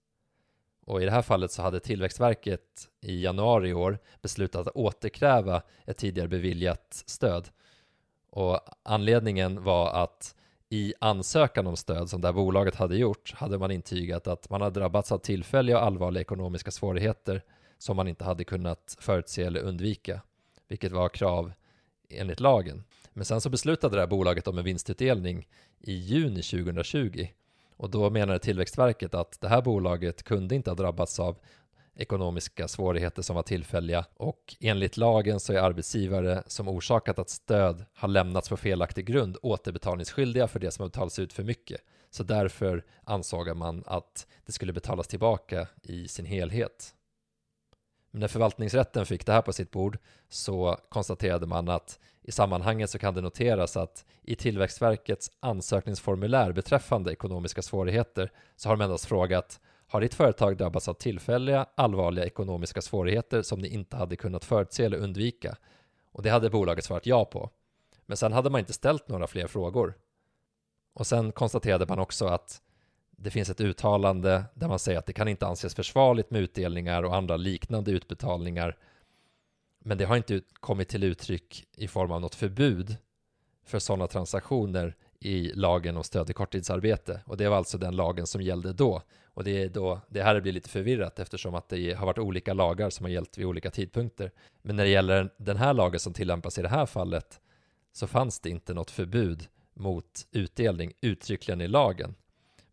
Och 0.85 1.01
i 1.01 1.05
det 1.05 1.11
här 1.11 1.21
fallet 1.21 1.51
så 1.51 1.61
hade 1.61 1.79
Tillväxtverket 1.79 2.89
i 3.01 3.23
januari 3.23 3.69
i 3.69 3.73
år 3.73 3.99
beslutat 4.21 4.67
att 4.67 4.75
återkräva 4.75 5.61
ett 5.85 5.97
tidigare 5.97 6.27
beviljat 6.27 7.03
stöd. 7.05 7.49
Och 8.29 8.59
anledningen 8.83 9.63
var 9.63 9.89
att 9.93 10.35
i 10.69 10.93
ansökan 10.99 11.67
om 11.67 11.77
stöd 11.77 12.09
som 12.09 12.21
det 12.21 12.27
här 12.27 12.33
bolaget 12.33 12.75
hade 12.75 12.97
gjort 12.97 13.33
hade 13.33 13.57
man 13.57 13.71
intygat 13.71 14.27
att 14.27 14.49
man 14.49 14.61
hade 14.61 14.79
drabbats 14.79 15.11
av 15.11 15.17
tillfälliga 15.17 15.77
och 15.77 15.85
allvarliga 15.85 16.21
ekonomiska 16.21 16.71
svårigheter 16.71 17.43
som 17.77 17.95
man 17.95 18.07
inte 18.07 18.23
hade 18.23 18.43
kunnat 18.43 18.97
förutse 18.99 19.43
eller 19.43 19.59
undvika, 19.59 20.21
vilket 20.71 20.91
var 20.91 21.09
krav 21.09 21.53
enligt 22.09 22.39
lagen. 22.39 22.83
Men 23.13 23.25
sen 23.25 23.41
så 23.41 23.49
beslutade 23.49 23.95
det 23.95 24.01
här 24.01 24.07
bolaget 24.07 24.47
om 24.47 24.57
en 24.57 24.63
vinstutdelning 24.63 25.47
i 25.79 25.93
juni 25.93 26.41
2020 26.41 27.27
och 27.77 27.89
då 27.89 28.09
menade 28.09 28.39
Tillväxtverket 28.39 29.13
att 29.13 29.41
det 29.41 29.47
här 29.47 29.61
bolaget 29.61 30.23
kunde 30.23 30.55
inte 30.55 30.69
ha 30.69 30.75
drabbats 30.75 31.19
av 31.19 31.37
ekonomiska 31.95 32.67
svårigheter 32.67 33.21
som 33.21 33.35
var 33.35 33.43
tillfälliga 33.43 34.05
och 34.13 34.55
enligt 34.59 34.97
lagen 34.97 35.39
så 35.39 35.53
är 35.53 35.57
arbetsgivare 35.57 36.43
som 36.47 36.67
orsakat 36.67 37.19
att 37.19 37.29
stöd 37.29 37.85
har 37.93 38.07
lämnats 38.07 38.49
på 38.49 38.57
felaktig 38.57 39.05
grund 39.05 39.37
återbetalningsskyldiga 39.41 40.47
för 40.47 40.59
det 40.59 40.71
som 40.71 40.83
har 40.83 40.89
betalats 40.89 41.19
ut 41.19 41.33
för 41.33 41.43
mycket. 41.43 41.81
Så 42.09 42.23
därför 42.23 42.85
ansåg 43.03 43.55
man 43.57 43.83
att 43.85 44.27
det 44.45 44.51
skulle 44.51 44.73
betalas 44.73 45.07
tillbaka 45.07 45.67
i 45.83 46.07
sin 46.07 46.25
helhet. 46.25 46.95
Men 48.11 48.19
när 48.19 48.27
förvaltningsrätten 48.27 49.05
fick 49.05 49.25
det 49.25 49.31
här 49.31 49.41
på 49.41 49.53
sitt 49.53 49.71
bord 49.71 49.97
så 50.29 50.77
konstaterade 50.89 51.45
man 51.45 51.69
att 51.69 51.99
i 52.23 52.31
sammanhanget 52.31 52.89
så 52.89 52.99
kan 52.99 53.13
det 53.13 53.21
noteras 53.21 53.77
att 53.77 54.05
i 54.21 54.35
Tillväxtverkets 54.35 55.31
ansökningsformulär 55.39 56.51
beträffande 56.51 57.11
ekonomiska 57.11 57.61
svårigheter 57.61 58.31
så 58.55 58.69
har 58.69 58.77
de 58.77 58.83
endast 58.83 59.05
frågat 59.05 59.59
har 59.91 60.01
ditt 60.01 60.13
företag 60.13 60.57
drabbats 60.57 60.87
av 60.87 60.93
tillfälliga, 60.93 61.65
allvarliga 61.75 62.25
ekonomiska 62.25 62.81
svårigheter 62.81 63.41
som 63.41 63.59
ni 63.59 63.67
inte 63.67 63.97
hade 63.97 64.15
kunnat 64.15 64.45
förutse 64.45 64.85
eller 64.85 64.97
undvika? 64.97 65.57
Och 66.11 66.23
det 66.23 66.29
hade 66.29 66.49
bolaget 66.49 66.85
svarat 66.85 67.05
ja 67.05 67.25
på. 67.25 67.49
Men 68.05 68.17
sen 68.17 68.33
hade 68.33 68.49
man 68.49 68.59
inte 68.59 68.73
ställt 68.73 69.07
några 69.07 69.27
fler 69.27 69.47
frågor. 69.47 69.93
Och 70.93 71.07
sen 71.07 71.31
konstaterade 71.31 71.85
man 71.85 71.99
också 71.99 72.25
att 72.25 72.61
det 73.23 73.31
finns 73.31 73.49
ett 73.49 73.61
uttalande 73.61 74.43
där 74.53 74.67
man 74.67 74.79
säger 74.79 74.99
att 74.99 75.05
det 75.05 75.13
kan 75.13 75.27
inte 75.27 75.47
anses 75.47 75.75
försvarligt 75.75 76.31
med 76.31 76.41
utdelningar 76.41 77.03
och 77.03 77.15
andra 77.15 77.37
liknande 77.37 77.91
utbetalningar. 77.91 78.77
Men 79.79 79.97
det 79.97 80.05
har 80.05 80.17
inte 80.17 80.41
kommit 80.53 80.89
till 80.89 81.03
uttryck 81.03 81.67
i 81.77 81.87
form 81.87 82.11
av 82.11 82.21
något 82.21 82.35
förbud 82.35 82.95
för 83.65 83.79
sådana 83.79 84.07
transaktioner 84.07 84.95
i 85.19 85.51
lagen 85.53 85.97
om 85.97 86.03
stöd 86.03 86.25
till 86.25 86.35
korttidsarbete. 86.35 87.21
Och 87.25 87.37
det 87.37 87.49
var 87.49 87.57
alltså 87.57 87.77
den 87.77 87.95
lagen 87.95 88.27
som 88.27 88.41
gällde 88.41 88.73
då. 88.73 89.01
Och 89.25 89.43
det 89.43 89.63
är 89.63 89.69
då 89.69 90.01
det 90.09 90.23
här 90.23 90.41
blir 90.41 90.53
lite 90.53 90.69
förvirrat 90.69 91.19
eftersom 91.19 91.55
att 91.55 91.69
det 91.69 91.93
har 91.93 92.05
varit 92.05 92.17
olika 92.17 92.53
lagar 92.53 92.89
som 92.89 93.03
har 93.03 93.11
gällt 93.11 93.37
vid 93.37 93.45
olika 93.45 93.71
tidpunkter. 93.71 94.31
Men 94.61 94.75
när 94.75 94.83
det 94.83 94.89
gäller 94.89 95.33
den 95.37 95.57
här 95.57 95.73
lagen 95.73 95.99
som 95.99 96.13
tillämpas 96.13 96.57
i 96.57 96.61
det 96.61 96.69
här 96.69 96.85
fallet 96.85 97.41
så 97.93 98.07
fanns 98.07 98.39
det 98.39 98.49
inte 98.49 98.73
något 98.73 98.91
förbud 98.91 99.47
mot 99.73 100.27
utdelning 100.31 100.93
uttryckligen 101.01 101.61
i 101.61 101.67
lagen. 101.67 102.15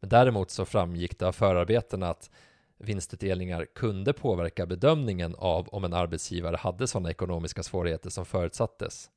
Men 0.00 0.08
däremot 0.10 0.50
så 0.50 0.64
framgick 0.64 1.18
det 1.18 1.26
av 1.26 1.32
förarbetena 1.32 2.08
att 2.08 2.30
vinstutdelningar 2.78 3.66
kunde 3.74 4.12
påverka 4.12 4.66
bedömningen 4.66 5.34
av 5.38 5.68
om 5.68 5.84
en 5.84 5.94
arbetsgivare 5.94 6.56
hade 6.56 6.86
sådana 6.86 7.10
ekonomiska 7.10 7.62
svårigheter 7.62 8.10
som 8.10 8.26
förutsattes. 8.26 9.10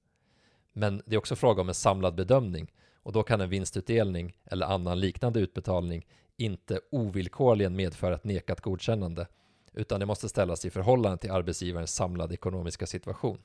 Men 0.74 1.02
det 1.06 1.16
är 1.16 1.20
också 1.20 1.36
fråga 1.36 1.62
om 1.62 1.70
en 1.70 1.76
samlad 1.76 2.16
bedömning 2.16 2.72
och 3.04 3.12
då 3.12 3.24
kan 3.24 3.42
en 3.42 3.50
vinstutdelning 3.50 4.38
eller 4.46 4.66
annan 4.66 5.00
liknande 5.00 5.40
utbetalning 5.40 6.08
inte 6.38 6.80
ovillkorligen 6.92 7.76
medföra 7.76 8.16
ett 8.16 8.24
nekat 8.24 8.62
godkännande 8.62 9.28
utan 9.74 10.00
det 10.00 10.06
måste 10.06 10.30
ställas 10.30 10.66
i 10.66 10.70
förhållande 10.70 11.18
till 11.18 11.32
arbetsgivarens 11.32 11.96
samlade 11.96 12.34
ekonomiska 12.34 12.86
situation. 12.86 13.38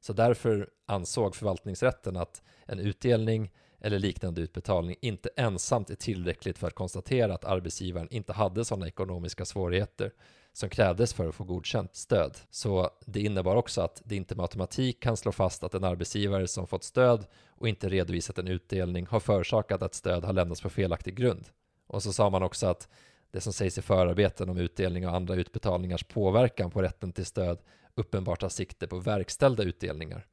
Så 0.00 0.12
därför 0.12 0.70
ansåg 0.86 1.36
förvaltningsrätten 1.36 2.16
att 2.16 2.42
en 2.66 2.78
utdelning 2.78 3.50
eller 3.84 3.98
liknande 3.98 4.40
utbetalning 4.40 4.96
inte 5.00 5.30
ensamt 5.36 5.90
är 5.90 5.94
tillräckligt 5.94 6.58
för 6.58 6.66
att 6.66 6.74
konstatera 6.74 7.34
att 7.34 7.44
arbetsgivaren 7.44 8.08
inte 8.10 8.32
hade 8.32 8.64
sådana 8.64 8.86
ekonomiska 8.86 9.44
svårigheter 9.44 10.12
som 10.52 10.68
krävdes 10.68 11.14
för 11.14 11.28
att 11.28 11.34
få 11.34 11.44
godkänt 11.44 11.94
stöd. 11.94 12.36
Så 12.50 12.90
det 13.06 13.20
innebar 13.20 13.56
också 13.56 13.80
att 13.80 14.02
det 14.04 14.16
inte 14.16 14.34
med 14.34 14.42
automatik 14.42 15.02
kan 15.02 15.16
slå 15.16 15.32
fast 15.32 15.64
att 15.64 15.74
en 15.74 15.84
arbetsgivare 15.84 16.48
som 16.48 16.66
fått 16.66 16.84
stöd 16.84 17.26
och 17.48 17.68
inte 17.68 17.88
redovisat 17.88 18.38
en 18.38 18.48
utdelning 18.48 19.06
har 19.06 19.20
förorsakat 19.20 19.82
att 19.82 19.94
stöd 19.94 20.24
har 20.24 20.32
lämnats 20.32 20.60
på 20.60 20.70
felaktig 20.70 21.16
grund. 21.16 21.48
Och 21.86 22.02
så 22.02 22.12
sa 22.12 22.30
man 22.30 22.42
också 22.42 22.66
att 22.66 22.88
det 23.30 23.40
som 23.40 23.52
sägs 23.52 23.78
i 23.78 23.82
förarbeten 23.82 24.48
om 24.48 24.58
utdelning 24.58 25.08
och 25.08 25.14
andra 25.14 25.34
utbetalningars 25.34 26.04
påverkan 26.04 26.70
på 26.70 26.82
rätten 26.82 27.12
till 27.12 27.26
stöd 27.26 27.58
uppenbart 27.94 28.40
tar 28.40 28.48
sikte 28.48 28.86
på 28.86 28.98
verkställda 28.98 29.62
utdelningar. 29.62 30.26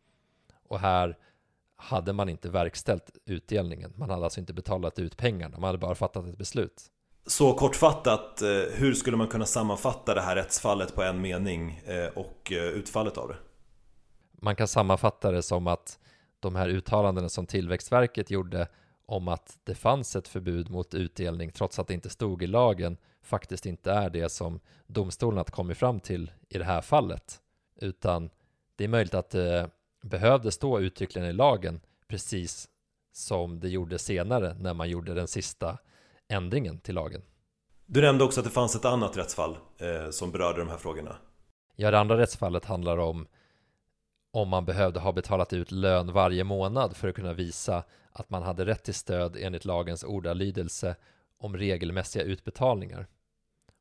Och 0.68 0.80
här 0.80 1.18
hade 1.80 2.14
man 2.14 2.30
inte 2.30 2.50
verkställt 2.50 3.10
utdelningen. 3.26 3.94
Man 3.96 4.10
hade 4.10 4.24
alltså 4.24 4.40
inte 4.40 4.54
betalat 4.54 5.00
ut 5.00 5.18
pengarna, 5.18 5.60
man 5.60 5.68
hade 5.68 5.78
bara 5.78 5.96
fattat 5.96 6.28
ett 6.28 6.38
beslut. 6.38 6.84
Så 7.26 7.54
kortfattat, 7.54 8.42
eh, 8.42 8.48
hur 8.74 8.94
skulle 8.94 9.18
man 9.18 9.28
kunna 9.28 9.46
sammanfatta 9.46 10.14
det 10.14 10.22
här 10.22 10.36
rättsfallet 10.36 10.96
på 10.96 11.04
en 11.04 11.22
mening 11.22 11.82
eh, 11.86 12.08
och 12.18 12.52
eh, 12.52 12.64
utfallet 12.64 13.18
av 13.18 13.28
det? 13.28 13.36
Man 14.32 14.56
kan 14.56 14.68
sammanfatta 14.68 15.32
det 15.32 15.42
som 15.42 15.68
att 15.68 16.00
de 16.40 16.56
här 16.56 16.70
uttalandena 16.70 17.30
som 17.30 17.46
Tillväxtverket 17.46 18.32
gjorde 18.32 18.68
om 19.06 19.28
att 19.28 19.58
det 19.64 19.76
fanns 19.76 20.16
ett 20.16 20.28
förbud 20.28 20.70
mot 20.70 20.94
utdelning 20.94 21.52
trots 21.52 21.80
att 21.80 21.88
det 21.88 21.94
inte 21.94 22.10
stod 22.10 22.44
i 22.44 22.48
lagen 22.48 22.98
faktiskt 23.22 23.66
inte 23.66 23.92
är 23.92 24.10
det 24.10 24.30
som 24.30 24.60
domstolen 24.88 25.38
har 25.38 25.44
kommit 25.44 25.78
fram 25.78 26.00
till 26.00 26.32
i 26.50 26.58
det 26.58 26.64
här 26.64 26.82
fallet. 26.82 27.42
Utan 27.76 28.30
det 28.76 28.84
är 28.84 28.88
möjligt 28.88 29.14
att 29.14 29.30
det 29.30 29.70
behövde 30.02 30.52
stå 30.52 30.80
uttryckligen 30.80 31.30
i 31.30 31.34
lagen 31.34 31.80
precis 32.08 32.70
som 33.14 33.60
det 33.60 33.70
gjorde 33.70 34.00
senare 34.00 34.56
när 34.60 34.74
man 34.74 34.90
gjorde 34.90 35.14
den 35.14 35.28
sista 35.28 35.78
ändringen 36.28 36.80
till 36.80 36.96
lagen. 36.96 37.22
Du 37.86 38.02
nämnde 38.02 38.24
också 38.24 38.40
att 38.40 38.46
det 38.46 38.52
fanns 38.52 38.76
ett 38.76 38.86
annat 38.86 39.18
rättsfall 39.18 39.58
eh, 39.78 40.10
som 40.10 40.32
berörde 40.32 40.60
de 40.60 40.70
här 40.70 40.78
frågorna. 40.78 41.16
Ja, 41.76 41.92
det 41.92 42.00
andra 42.00 42.18
rättsfallet 42.18 42.66
handlar 42.66 42.98
om 42.98 43.28
om 44.32 44.50
man 44.50 44.66
behövde 44.66 45.00
ha 45.00 45.12
betalat 45.12 45.54
ut 45.54 45.72
lön 45.72 46.14
varje 46.14 46.44
månad 46.44 46.98
för 46.98 47.08
att 47.08 47.16
kunna 47.16 47.34
visa 47.34 47.84
att 48.12 48.30
man 48.30 48.44
hade 48.44 48.66
rätt 48.66 48.84
till 48.84 48.94
stöd 48.94 49.38
enligt 49.40 49.66
lagens 49.66 50.04
ordalydelse 50.04 50.96
om 51.38 51.58
regelmässiga 51.58 52.24
utbetalningar. 52.24 53.08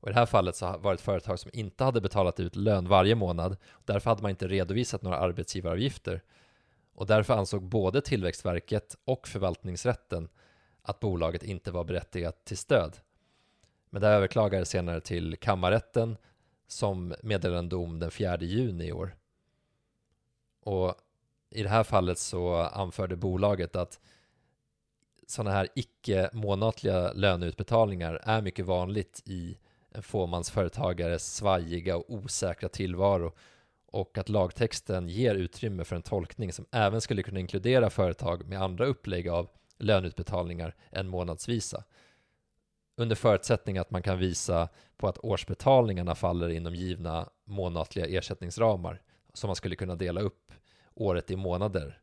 Och 0.01 0.09
I 0.09 0.13
det 0.13 0.19
här 0.19 0.27
fallet 0.27 0.57
så 0.57 0.79
var 0.79 0.91
det 0.91 0.95
ett 0.95 1.01
företag 1.01 1.39
som 1.39 1.51
inte 1.55 1.85
hade 1.85 2.01
betalat 2.01 2.41
ut 2.41 2.57
lön 2.57 2.89
varje 2.89 3.15
månad. 3.15 3.57
Därför 3.85 4.11
hade 4.11 4.23
man 4.23 4.31
inte 4.31 4.49
redovisat 4.49 5.03
några 5.03 5.19
arbetsgivaravgifter. 5.19 6.23
Och 6.95 7.07
därför 7.07 7.35
ansåg 7.35 7.63
både 7.63 8.01
Tillväxtverket 8.01 8.97
och 9.05 9.29
förvaltningsrätten 9.29 10.29
att 10.83 11.01
bolaget 11.01 11.43
inte 11.43 11.71
var 11.71 11.85
berättigat 11.85 12.45
till 12.45 12.59
stöd. 12.59 12.97
Men 13.91 14.03
det 14.03 14.09
överklagades 14.09 14.69
senare 14.69 15.01
till 15.01 15.37
kammarrätten 15.37 16.17
som 16.67 17.15
meddelade 17.23 17.59
en 17.59 17.69
dom 17.69 17.99
den 17.99 18.11
4 18.11 18.39
juni 18.41 18.85
i 18.85 18.93
år. 18.93 19.17
Och 20.61 20.95
i 21.51 21.63
det 21.63 21.69
här 21.69 21.85
fallet 21.85 22.19
så 22.19 22.55
anförde 22.55 23.17
bolaget 23.17 23.77
att 23.77 24.01
sådana 25.27 25.51
här 25.51 25.69
icke 25.75 26.31
månatliga 26.33 27.13
löneutbetalningar 27.13 28.21
är 28.23 28.43
mycket 28.43 28.67
vanligt 28.67 29.23
i 29.25 29.59
fåmansföretagares 30.03 31.35
svajiga 31.35 31.97
och 31.97 32.05
osäkra 32.09 32.69
tillvaro 32.69 33.33
och 33.87 34.19
att 34.19 34.29
lagtexten 34.29 35.09
ger 35.09 35.35
utrymme 35.35 35.85
för 35.85 35.97
en 35.97 36.03
tolkning 36.03 36.53
som 36.53 36.67
även 36.71 37.01
skulle 37.01 37.23
kunna 37.23 37.41
inkludera 37.41 37.91
företag 37.91 38.49
med 38.49 38.63
andra 38.63 38.87
upplägg 38.87 39.29
av 39.29 39.49
löneutbetalningar 39.79 40.75
än 40.91 41.09
månadsvisa. 41.09 41.85
Under 42.97 43.17
förutsättning 43.17 43.79
att 43.79 43.91
man 43.91 44.03
kan 44.03 44.19
visa 44.19 44.69
på 44.97 45.09
att 45.09 45.19
årsbetalningarna 45.19 46.15
faller 46.15 46.49
inom 46.49 46.75
givna 46.75 47.29
månatliga 47.45 48.07
ersättningsramar 48.07 49.03
som 49.33 49.49
man 49.49 49.57
skulle 49.57 49.77
kunna 49.77 49.95
dela 49.95 50.21
upp 50.21 50.53
året 50.95 51.31
i 51.31 51.37
månader. 51.37 52.01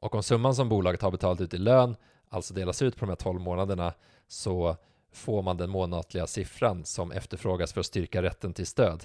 Och 0.00 0.14
om 0.14 0.22
summan 0.22 0.54
som 0.54 0.68
bolaget 0.68 1.02
har 1.02 1.10
betalat 1.10 1.40
ut 1.40 1.54
i 1.54 1.58
lön 1.58 1.96
alltså 2.28 2.54
delas 2.54 2.82
ut 2.82 2.96
på 2.96 3.04
de 3.04 3.08
här 3.08 3.16
12 3.16 3.40
månaderna 3.40 3.94
så 4.26 4.76
får 5.18 5.42
man 5.42 5.56
den 5.56 5.70
månatliga 5.70 6.26
siffran 6.26 6.84
som 6.84 7.12
efterfrågas 7.12 7.72
för 7.72 7.80
att 7.80 7.86
styrka 7.86 8.22
rätten 8.22 8.54
till 8.54 8.66
stöd. 8.66 9.04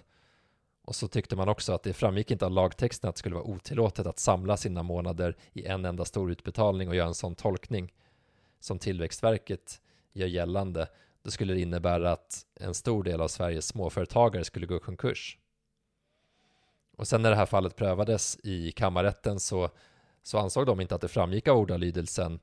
Och 0.85 0.95
så 0.95 1.07
tyckte 1.07 1.35
man 1.35 1.49
också 1.49 1.73
att 1.73 1.83
det 1.83 1.93
framgick 1.93 2.31
inte 2.31 2.45
av 2.45 2.51
lagtexten 2.51 3.09
att 3.09 3.15
det 3.15 3.19
skulle 3.19 3.35
vara 3.35 3.45
otillåtet 3.45 4.07
att 4.07 4.19
samla 4.19 4.57
sina 4.57 4.83
månader 4.83 5.37
i 5.53 5.65
en 5.65 5.85
enda 5.85 6.05
stor 6.05 6.31
utbetalning 6.31 6.89
och 6.89 6.95
göra 6.95 7.07
en 7.07 7.13
sån 7.13 7.35
tolkning 7.35 7.93
som 8.59 8.79
Tillväxtverket 8.79 9.81
gör 10.13 10.27
gällande. 10.27 10.87
Då 11.23 11.31
skulle 11.31 11.53
det 11.53 11.61
innebära 11.61 12.11
att 12.11 12.45
en 12.55 12.73
stor 12.73 13.03
del 13.03 13.21
av 13.21 13.27
Sveriges 13.27 13.67
småföretagare 13.67 14.43
skulle 14.43 14.65
gå 14.65 14.77
i 14.77 14.79
konkurs. 14.79 15.37
Och 16.97 17.07
sen 17.07 17.21
när 17.21 17.29
det 17.29 17.35
här 17.35 17.45
fallet 17.45 17.75
prövades 17.75 18.37
i 18.43 18.71
kammarrätten 18.71 19.39
så, 19.39 19.69
så 20.23 20.37
ansåg 20.37 20.65
de 20.65 20.81
inte 20.81 20.95
att 20.95 21.01
det 21.01 21.07
framgick 21.07 21.47
av 21.47 21.57
ordalydelsen 21.57 22.39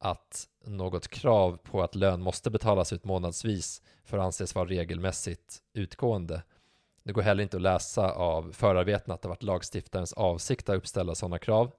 att 0.00 0.48
något 0.64 1.08
krav 1.08 1.58
på 1.62 1.82
att 1.82 1.94
lön 1.94 2.22
måste 2.22 2.50
betalas 2.50 2.92
ut 2.92 3.04
månadsvis 3.04 3.82
för 4.04 4.18
att 4.18 4.24
anses 4.24 4.54
vara 4.54 4.68
regelmässigt 4.68 5.58
utgående. 5.72 6.42
Det 7.02 7.12
går 7.12 7.22
heller 7.22 7.42
inte 7.42 7.56
att 7.56 7.62
läsa 7.62 8.12
av 8.12 8.52
förarbetena 8.52 9.14
att 9.14 9.22
det 9.22 9.28
varit 9.28 9.42
lagstiftarens 9.42 10.12
avsikt 10.12 10.68
att 10.68 10.76
uppställa 10.76 11.14
sådana 11.14 11.38
krav. 11.38 11.72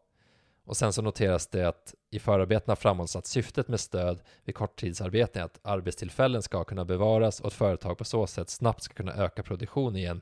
Och 0.64 0.78
sen 0.78 0.94
så 0.94 1.02
noteras 1.02 1.48
det 1.48 1.68
att 1.68 1.96
i 2.10 2.20
förarbetena 2.20 2.76
framhålls 2.76 3.16
att 3.16 3.26
syftet 3.26 3.68
med 3.68 3.80
stöd 3.80 4.22
vid 4.44 4.56
korttidsarbete 4.56 5.40
är 5.40 5.44
att 5.44 5.60
arbetstillfällen 5.62 6.42
ska 6.42 6.64
kunna 6.64 6.86
bevaras 6.86 7.40
och 7.40 7.48
att 7.48 7.54
företag 7.54 7.98
på 7.98 8.06
så 8.06 8.28
sätt 8.28 8.50
snabbt 8.50 8.84
ska 8.84 8.94
kunna 8.94 9.14
öka 9.14 9.44
produktion 9.44 9.96
igen 9.96 10.22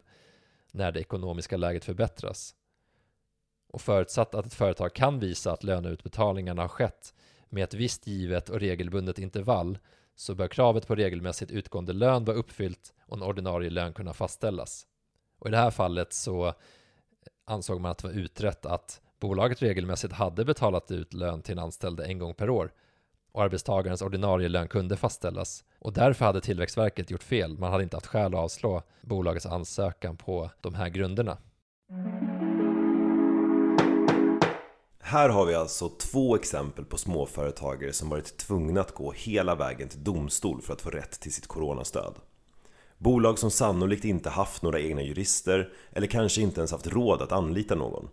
när 0.71 0.91
det 0.91 0.99
ekonomiska 0.99 1.57
läget 1.57 1.85
förbättras. 1.85 2.55
Och 3.71 3.81
förutsatt 3.81 4.35
att 4.35 4.45
ett 4.45 4.53
företag 4.53 4.93
kan 4.93 5.19
visa 5.19 5.51
att 5.51 5.63
löneutbetalningarna 5.63 6.61
har 6.61 6.69
skett 6.69 7.13
med 7.49 7.63
ett 7.63 7.73
visst 7.73 8.07
givet 8.07 8.49
och 8.49 8.59
regelbundet 8.59 9.19
intervall 9.19 9.77
så 10.15 10.35
bör 10.35 10.47
kravet 10.47 10.87
på 10.87 10.95
regelmässigt 10.95 11.51
utgående 11.51 11.93
lön 11.93 12.25
vara 12.25 12.37
uppfyllt 12.37 12.93
och 13.05 13.17
en 13.17 13.23
ordinarie 13.23 13.69
lön 13.69 13.93
kunna 13.93 14.13
fastställas. 14.13 14.87
Och 15.39 15.47
I 15.47 15.51
det 15.51 15.57
här 15.57 15.71
fallet 15.71 16.13
så 16.13 16.53
ansåg 17.45 17.81
man 17.81 17.91
att 17.91 17.97
det 17.97 18.07
var 18.07 18.15
utrett 18.15 18.65
att 18.65 19.01
bolaget 19.19 19.61
regelmässigt 19.61 20.13
hade 20.13 20.45
betalat 20.45 20.91
ut 20.91 21.13
lön 21.13 21.41
till 21.41 21.51
en 21.57 21.63
anställd 21.63 21.99
en 21.99 22.19
gång 22.19 22.33
per 22.33 22.49
år 22.49 22.71
och 23.31 23.43
arbetstagarens 23.43 24.01
ordinarie 24.01 24.49
lön 24.49 24.67
kunde 24.67 24.97
fastställas 24.97 25.63
och 25.79 25.93
därför 25.93 26.25
hade 26.25 26.41
Tillväxtverket 26.41 27.11
gjort 27.11 27.23
fel. 27.23 27.57
Man 27.57 27.71
hade 27.71 27.83
inte 27.83 27.97
haft 27.97 28.07
skäl 28.07 28.35
att 28.35 28.39
avslå 28.39 28.83
bolagets 29.01 29.45
ansökan 29.45 30.17
på 30.17 30.51
de 30.61 30.73
här 30.73 30.89
grunderna. 30.89 31.37
Här 35.09 35.29
har 35.29 35.45
vi 35.45 35.55
alltså 35.55 35.89
två 35.89 36.35
exempel 36.35 36.85
på 36.85 36.97
småföretagare 36.97 37.93
som 37.93 38.09
varit 38.09 38.37
tvungna 38.37 38.81
att 38.81 38.93
gå 38.93 39.11
hela 39.11 39.55
vägen 39.55 39.89
till 39.89 40.03
domstol 40.03 40.61
för 40.61 40.73
att 40.73 40.81
få 40.81 40.89
rätt 40.89 41.19
till 41.19 41.33
sitt 41.33 41.47
coronastöd. 41.47 42.15
Bolag 42.97 43.39
som 43.39 43.51
sannolikt 43.51 44.05
inte 44.05 44.29
haft 44.29 44.63
några 44.63 44.79
egna 44.79 45.01
jurister 45.01 45.73
eller 45.91 46.07
kanske 46.07 46.41
inte 46.41 46.59
ens 46.59 46.71
haft 46.71 46.87
råd 46.87 47.21
att 47.21 47.31
anlita 47.31 47.75
någon. 47.75 48.09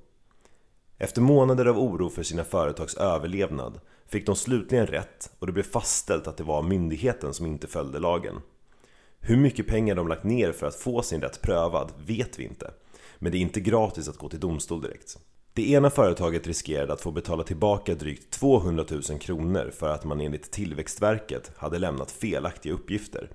Efter 0.99 1.21
månader 1.21 1.67
av 1.67 1.79
oro 1.79 2.11
för 2.11 2.23
sina 2.23 2.45
företags 2.45 2.97
överlevnad 2.97 3.81
fick 4.07 4.27
de 4.27 4.37
slutligen 4.37 4.87
rätt 4.87 5.31
och 5.39 5.47
det 5.47 5.53
blev 5.53 5.71
fastställt 5.71 6.27
att 6.27 6.37
det 6.37 6.45
var 6.45 6.63
myndigheten 6.63 7.35
som 7.35 7.47
inte 7.47 7.67
följde 7.67 7.99
lagen. 7.99 8.41
Hur 9.21 9.37
mycket 9.37 9.67
pengar 9.67 9.95
de 9.95 10.09
lagt 10.09 10.25
ner 10.25 10.53
för 10.53 10.67
att 10.67 10.77
få 10.77 11.03
sin 11.03 11.21
rätt 11.21 11.43
prövad 11.43 11.93
vet 12.07 12.39
vi 12.39 12.45
inte, 12.45 12.71
men 13.19 13.33
det 13.33 13.39
är 13.39 13.43
inte 13.43 13.61
gratis 13.61 14.09
att 14.09 14.19
gå 14.19 14.29
till 14.29 14.41
domstol 14.41 14.83
direkt. 14.83 15.19
Det 15.57 15.71
ena 15.71 15.91
företaget 15.91 16.47
riskerade 16.47 16.93
att 16.93 17.01
få 17.01 17.11
betala 17.11 17.43
tillbaka 17.43 17.95
drygt 17.95 18.31
200 18.31 18.85
000 18.91 19.03
kronor 19.21 19.71
för 19.79 19.89
att 19.89 20.05
man 20.05 20.21
enligt 20.21 20.51
Tillväxtverket 20.51 21.53
hade 21.57 21.79
lämnat 21.79 22.11
felaktiga 22.11 22.73
uppgifter 22.73 23.31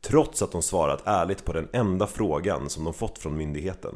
trots 0.00 0.42
att 0.42 0.52
de 0.52 0.62
svarat 0.62 1.02
ärligt 1.04 1.44
på 1.44 1.52
den 1.52 1.68
enda 1.72 2.06
frågan 2.06 2.70
som 2.70 2.84
de 2.84 2.94
fått 2.94 3.18
från 3.18 3.36
myndigheten. 3.36 3.94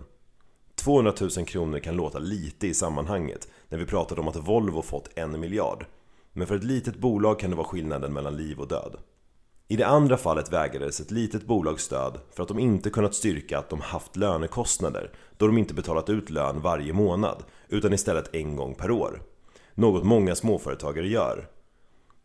200 0.75 1.12
000 1.21 1.31
kronor 1.31 1.79
kan 1.79 1.97
låta 1.97 2.19
lite 2.19 2.66
i 2.66 2.75
sammanhanget 2.75 3.49
när 3.69 3.79
vi 3.79 3.87
pratade 3.87 4.21
om 4.21 4.29
att 4.29 4.49
Volvo 4.49 4.83
fått 4.83 5.09
en 5.14 5.40
miljard 5.40 5.87
men 6.33 6.47
för 6.47 6.57
ett 6.57 6.64
litet 6.64 6.97
bolag 6.97 7.38
kan 7.38 7.51
det 7.51 7.57
vara 7.57 7.66
skillnaden 7.66 8.12
mellan 8.12 8.37
liv 8.37 8.61
och 8.61 8.69
död. 8.69 8.97
I 9.69 9.77
det 9.77 9.87
andra 9.87 10.16
fallet 10.16 10.53
vägrades 10.53 11.01
ett 11.01 11.11
litet 11.11 11.47
bolag 11.47 11.81
stöd 11.81 12.19
för 12.31 12.43
att 12.43 12.49
de 12.49 12.59
inte 12.59 12.90
kunnat 12.90 13.14
styrka 13.14 13.59
att 13.59 13.71
de 13.71 13.81
haft 13.81 14.16
lönekostnader 14.16 15.11
då 15.37 15.47
de 15.47 15.59
inte 15.59 15.75
betalat 15.75 16.09
ut 16.09 16.31
lön 16.31 16.61
varje 16.61 16.93
månad 16.93 17.45
utan 17.70 17.92
istället 17.92 18.35
en 18.35 18.56
gång 18.56 18.74
per 18.74 18.90
år. 18.90 19.22
Något 19.74 20.04
många 20.04 20.35
småföretagare 20.35 21.09
gör. 21.09 21.48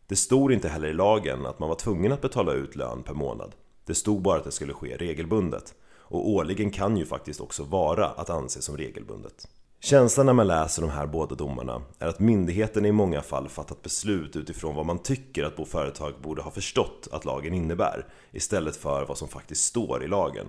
Det 0.06 0.16
stod 0.16 0.52
inte 0.52 0.68
heller 0.68 0.88
i 0.88 0.92
lagen 0.92 1.46
att 1.46 1.58
man 1.58 1.68
var 1.68 1.76
tvungen 1.76 2.12
att 2.12 2.20
betala 2.20 2.52
ut 2.52 2.76
lön 2.76 3.02
per 3.02 3.14
månad. 3.14 3.54
Det 3.86 3.94
stod 3.94 4.22
bara 4.22 4.38
att 4.38 4.44
det 4.44 4.52
skulle 4.52 4.72
ske 4.72 4.96
regelbundet. 4.96 5.74
Och 6.08 6.28
årligen 6.30 6.70
kan 6.70 6.96
ju 6.96 7.06
faktiskt 7.06 7.40
också 7.40 7.64
vara 7.64 8.06
att 8.06 8.30
anse 8.30 8.62
som 8.62 8.76
regelbundet. 8.76 9.48
Känslan 9.80 10.26
när 10.26 10.32
man 10.32 10.46
läser 10.46 10.82
de 10.82 10.90
här 10.90 11.06
båda 11.06 11.34
domarna 11.34 11.82
är 11.98 12.06
att 12.06 12.20
myndigheten 12.20 12.84
i 12.84 12.92
många 12.92 13.22
fall 13.22 13.48
fattat 13.48 13.82
beslut 13.82 14.36
utifrån 14.36 14.74
vad 14.74 14.86
man 14.86 14.98
tycker 14.98 15.44
att 15.44 15.56
boföretag 15.56 16.14
borde 16.22 16.42
ha 16.42 16.50
förstått 16.50 17.08
att 17.12 17.24
lagen 17.24 17.54
innebär 17.54 18.06
istället 18.32 18.76
för 18.76 19.06
vad 19.06 19.18
som 19.18 19.28
faktiskt 19.28 19.64
står 19.64 20.04
i 20.04 20.08
lagen. 20.08 20.46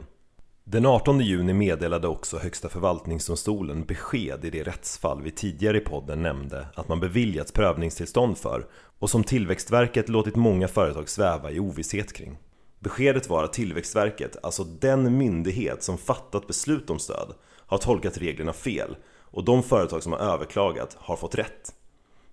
Den 0.70 0.86
18 0.86 1.20
juni 1.20 1.54
meddelade 1.54 2.08
också 2.08 2.38
Högsta 2.38 2.70
förvaltningsdomstolen 2.70 3.86
besked 3.86 4.46
i 4.46 4.50
det 4.50 4.64
rättsfall 4.64 5.22
vi 5.22 5.32
tidigare 5.32 5.78
i 5.78 5.82
podden 5.82 6.22
nämnde 6.22 6.68
att 6.76 6.88
man 6.88 7.00
beviljats 7.00 7.52
prövningstillstånd 7.52 8.38
för 8.38 8.66
och 9.00 9.10
som 9.10 9.24
Tillväxtverket 9.24 10.10
låtit 10.10 10.36
många 10.36 10.68
företag 10.68 11.10
sväva 11.10 11.52
i 11.52 11.60
ovisshet 11.60 12.14
kring. 12.14 12.38
Beskedet 12.80 13.30
var 13.30 13.44
att 13.44 13.54
Tillväxtverket, 13.54 14.38
alltså 14.44 14.64
den 14.64 15.18
myndighet 15.18 15.84
som 15.84 15.98
fattat 15.98 16.48
beslut 16.48 16.90
om 16.90 17.00
stöd, 17.00 17.34
har 17.58 17.78
tolkat 17.78 18.18
reglerna 18.18 18.54
fel 18.54 18.96
och 19.20 19.46
de 19.46 19.64
företag 19.64 20.04
som 20.04 20.12
har 20.12 20.20
överklagat 20.20 20.98
har 21.00 21.16
fått 21.16 21.36
rätt. 21.36 21.74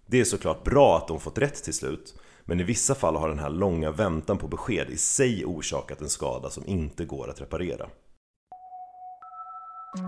Det 0.07 0.21
är 0.21 0.25
såklart 0.25 0.65
bra 0.65 0.97
att 0.97 1.09
de 1.09 1.21
fått 1.21 1.39
rätt 1.39 1.65
till 1.65 1.75
slut 1.75 2.15
men 2.45 2.61
i 2.61 2.65
vissa 2.65 2.95
fall 2.95 3.17
har 3.17 3.29
den 3.29 3.39
här 3.39 3.51
långa 3.51 3.91
väntan 3.91 4.39
på 4.39 4.49
besked 4.49 4.91
i 4.91 4.97
sig 4.97 5.45
orsakat 5.45 6.01
en 6.01 6.09
skada 6.09 6.51
som 6.51 6.67
inte 6.67 7.05
går 7.05 7.31
att 7.31 7.41
reparera. 7.41 7.87
Vi 9.95 10.01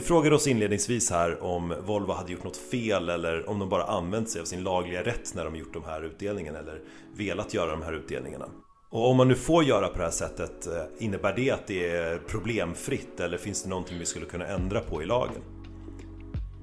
frågade 0.00 0.34
oss 0.34 0.46
inledningsvis 0.46 1.10
här 1.10 1.42
om 1.42 1.74
Volvo 1.86 2.12
hade 2.12 2.32
gjort 2.32 2.44
något 2.44 2.56
fel 2.56 3.08
eller 3.08 3.48
om 3.48 3.58
de 3.58 3.68
bara 3.68 3.84
använt 3.84 4.30
sig 4.30 4.40
av 4.40 4.44
sin 4.44 4.62
lagliga 4.62 5.02
rätt 5.02 5.34
när 5.34 5.44
de 5.44 5.56
gjort 5.56 5.72
de 5.72 5.84
här 5.84 6.02
utdelningarna 6.02 6.58
eller 6.58 6.80
velat 7.16 7.54
göra 7.54 7.70
de 7.70 7.82
här 7.82 7.92
utdelningarna. 7.92 8.46
Och 8.90 9.10
om 9.10 9.16
man 9.16 9.28
nu 9.28 9.34
får 9.34 9.64
göra 9.64 9.88
på 9.88 9.98
det 9.98 10.04
här 10.04 10.10
sättet, 10.10 10.66
eh, 10.66 10.82
innebär 10.98 11.36
det 11.36 11.50
att 11.50 11.66
det 11.66 11.96
är 11.96 12.18
problemfritt 12.18 13.20
eller 13.20 13.38
finns 13.38 13.62
det 13.62 13.68
någonting 13.68 13.98
vi 13.98 14.06
skulle 14.06 14.26
kunna 14.26 14.46
ändra 14.46 14.80
på 14.80 15.02
i 15.02 15.06
lagen? 15.06 15.42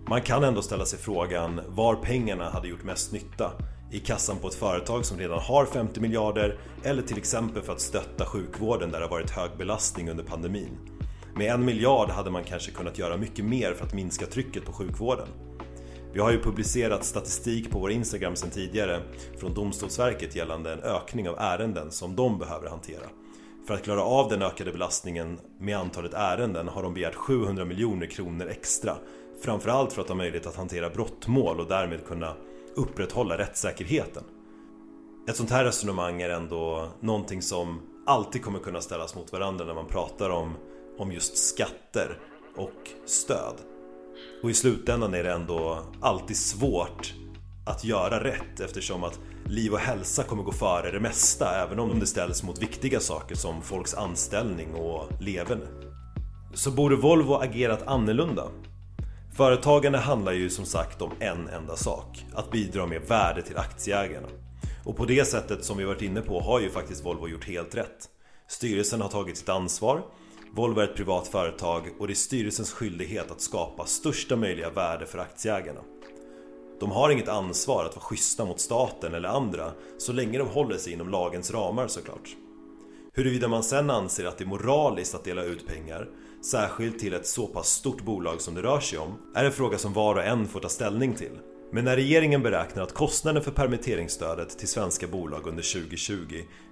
Man 0.10 0.22
kan 0.22 0.44
ändå 0.44 0.62
ställa 0.62 0.86
sig 0.86 1.00
frågan 1.00 1.62
var 1.68 1.96
pengarna 1.96 2.50
hade 2.50 2.68
gjort 2.68 2.84
mest 2.84 3.12
nytta 3.12 3.52
i 3.92 4.00
kassan 4.00 4.38
på 4.38 4.48
ett 4.48 4.54
företag 4.54 5.06
som 5.06 5.18
redan 5.18 5.40
har 5.40 5.66
50 5.66 6.00
miljarder 6.00 6.60
eller 6.84 7.02
till 7.02 7.18
exempel 7.18 7.64
för 7.64 7.74
att 7.74 7.82
stötta 7.82 8.26
sjukvården 8.26 8.92
där 8.92 9.00
det 9.00 9.06
har 9.06 9.12
varit 9.12 9.32
hög 9.32 9.52
belastning 9.58 10.10
under 10.10 10.24
pandemin. 10.24 10.78
Med 11.36 11.52
en 11.54 11.66
miljard 11.66 12.10
hade 12.10 12.32
man 12.32 12.44
kanske 12.44 12.72
kunnat 12.72 12.98
göra 12.98 13.18
mycket 13.18 13.46
mer 13.46 13.74
för 13.74 13.86
att 13.86 13.94
minska 13.94 14.26
trycket 14.26 14.66
på 14.66 14.74
sjukvården. 14.74 15.28
Vi 16.14 16.20
har 16.20 16.32
ju 16.32 16.42
publicerat 16.42 17.06
statistik 17.06 17.72
på 17.72 17.80
vår 17.80 17.92
Instagram 17.92 18.36
sedan 18.36 18.50
tidigare 18.50 19.02
från 19.40 19.54
Domstolsverket 19.54 20.36
gällande 20.36 20.74
en 20.74 20.80
ökning 20.80 21.30
av 21.30 21.36
ärenden 21.40 21.92
som 21.92 22.16
de 22.16 22.40
behöver 22.40 22.70
hantera. 22.70 23.06
För 23.68 23.74
att 23.74 23.84
klara 23.84 24.02
av 24.02 24.30
den 24.30 24.42
ökade 24.42 24.72
belastningen 24.72 25.40
med 25.60 25.78
antalet 25.78 26.14
ärenden 26.14 26.68
har 26.68 26.84
de 26.84 26.94
begärt 26.94 27.16
700 27.16 27.66
miljoner 27.66 28.08
kronor 28.08 28.48
extra. 28.48 28.96
Framförallt 29.42 29.94
för 29.94 30.02
att 30.02 30.08
ha 30.08 30.16
möjlighet 30.16 30.48
att 30.48 30.56
hantera 30.56 30.90
brottmål 30.90 31.60
och 31.60 31.68
därmed 31.68 32.06
kunna 32.06 32.34
upprätthålla 32.78 33.38
rättssäkerheten. 33.38 34.24
Ett 35.30 35.36
sånt 35.36 35.52
här 35.52 35.64
resonemang 35.64 36.22
är 36.22 36.30
ändå 36.30 36.88
någonting 37.00 37.42
som 37.42 37.82
alltid 38.06 38.44
kommer 38.44 38.60
kunna 38.60 38.82
ställas 38.82 39.16
mot 39.16 39.32
varandra 39.32 39.66
när 39.66 39.74
man 39.74 39.88
pratar 39.88 40.30
om, 40.30 40.54
om 40.98 41.12
just 41.12 41.38
skatter 41.38 42.20
och 42.56 42.90
stöd. 43.06 43.56
Och 44.44 44.50
i 44.50 44.54
slutändan 44.54 45.14
är 45.14 45.24
det 45.24 45.32
ändå 45.32 45.80
alltid 46.02 46.38
svårt 46.38 47.14
att 47.66 47.84
göra 47.84 48.24
rätt 48.24 48.60
eftersom 48.60 49.04
att 49.04 49.20
liv 49.46 49.74
och 49.74 49.80
hälsa 49.80 50.24
kommer 50.24 50.44
gå 50.44 50.52
före 50.52 50.92
det 50.92 51.00
mesta 51.00 51.64
även 51.64 51.80
om 51.80 52.00
det 52.00 52.06
ställs 52.06 52.44
mot 52.44 52.62
viktiga 52.62 53.00
saker 53.00 53.36
som 53.36 53.62
folks 53.62 53.94
anställning 53.94 54.74
och 54.74 55.22
leverne. 55.22 55.66
Så 56.54 56.72
borde 56.72 56.96
Volvo 56.96 57.34
agerat 57.34 57.88
annorlunda? 57.88 58.44
Företagande 59.38 59.98
handlar 59.98 60.32
ju 60.32 60.50
som 60.50 60.66
sagt 60.66 61.02
om 61.02 61.12
en 61.20 61.48
enda 61.48 61.76
sak, 61.76 62.26
att 62.34 62.52
bidra 62.52 62.86
med 62.86 63.02
värde 63.02 63.42
till 63.42 63.58
aktieägarna. 63.58 64.28
Och 64.86 64.98
på 64.98 65.06
det 65.06 65.26
sättet 65.26 65.66
som 65.66 65.78
vi 65.78 65.84
varit 65.84 66.02
inne 66.02 66.22
på 66.22 66.40
har 66.40 66.60
ju 66.60 66.70
faktiskt 66.70 67.06
Volvo 67.06 67.28
gjort 67.28 67.48
helt 67.48 67.76
rätt. 67.76 68.10
Styrelsen 68.48 69.02
har 69.02 69.10
tagit 69.10 69.38
sitt 69.38 69.50
ansvar, 69.50 70.02
Volvo 70.52 70.80
är 70.80 70.84
ett 70.84 70.96
privat 70.96 71.28
företag 71.28 71.84
och 72.00 72.08
det 72.08 72.14
är 72.14 72.16
styrelsens 72.16 72.72
skyldighet 72.72 73.32
att 73.32 73.42
skapa 73.42 73.86
största 73.86 74.36
möjliga 74.36 74.70
värde 74.70 75.06
för 75.06 75.20
aktieägarna. 75.20 75.82
De 76.80 76.92
har 76.92 77.10
inget 77.10 77.30
ansvar 77.30 77.86
att 77.86 77.96
vara 77.96 78.06
schyssta 78.06 78.46
mot 78.46 78.60
staten 78.60 79.14
eller 79.14 79.30
andra 79.30 79.72
så 79.98 80.14
länge 80.14 80.38
de 80.38 80.48
håller 80.48 80.78
sig 80.78 80.94
inom 80.94 81.10
lagens 81.10 81.52
ramar 81.52 81.88
såklart. 81.88 82.36
Huruvida 83.14 83.48
man 83.48 83.64
sen 83.64 83.90
anser 83.90 84.26
att 84.26 84.38
det 84.38 84.44
är 84.44 84.48
moraliskt 84.48 85.16
att 85.16 85.24
dela 85.24 85.44
ut 85.44 85.68
pengar, 85.68 86.08
särskilt 86.52 87.00
till 87.00 87.14
ett 87.14 87.28
så 87.28 87.48
pass 87.48 87.70
stort 87.70 88.02
bolag 88.02 88.42
som 88.42 88.56
det 88.56 88.62
rör 88.62 88.80
sig 88.80 89.00
om, 89.00 89.18
är 89.36 89.46
en 89.46 89.52
fråga 89.52 89.78
som 89.78 89.94
var 89.94 90.16
och 90.16 90.24
en 90.24 90.48
får 90.48 90.60
ta 90.60 90.70
ställning 90.70 91.14
till. 91.14 91.32
Men 91.72 91.86
när 91.86 91.96
regeringen 91.96 92.44
beräknar 92.44 92.84
att 92.84 92.94
kostnaden 92.94 93.44
för 93.44 93.52
permitteringsstödet 93.52 94.60
till 94.60 94.68
svenska 94.68 95.08
bolag 95.08 95.48
under 95.48 95.74
2020 95.74 96.16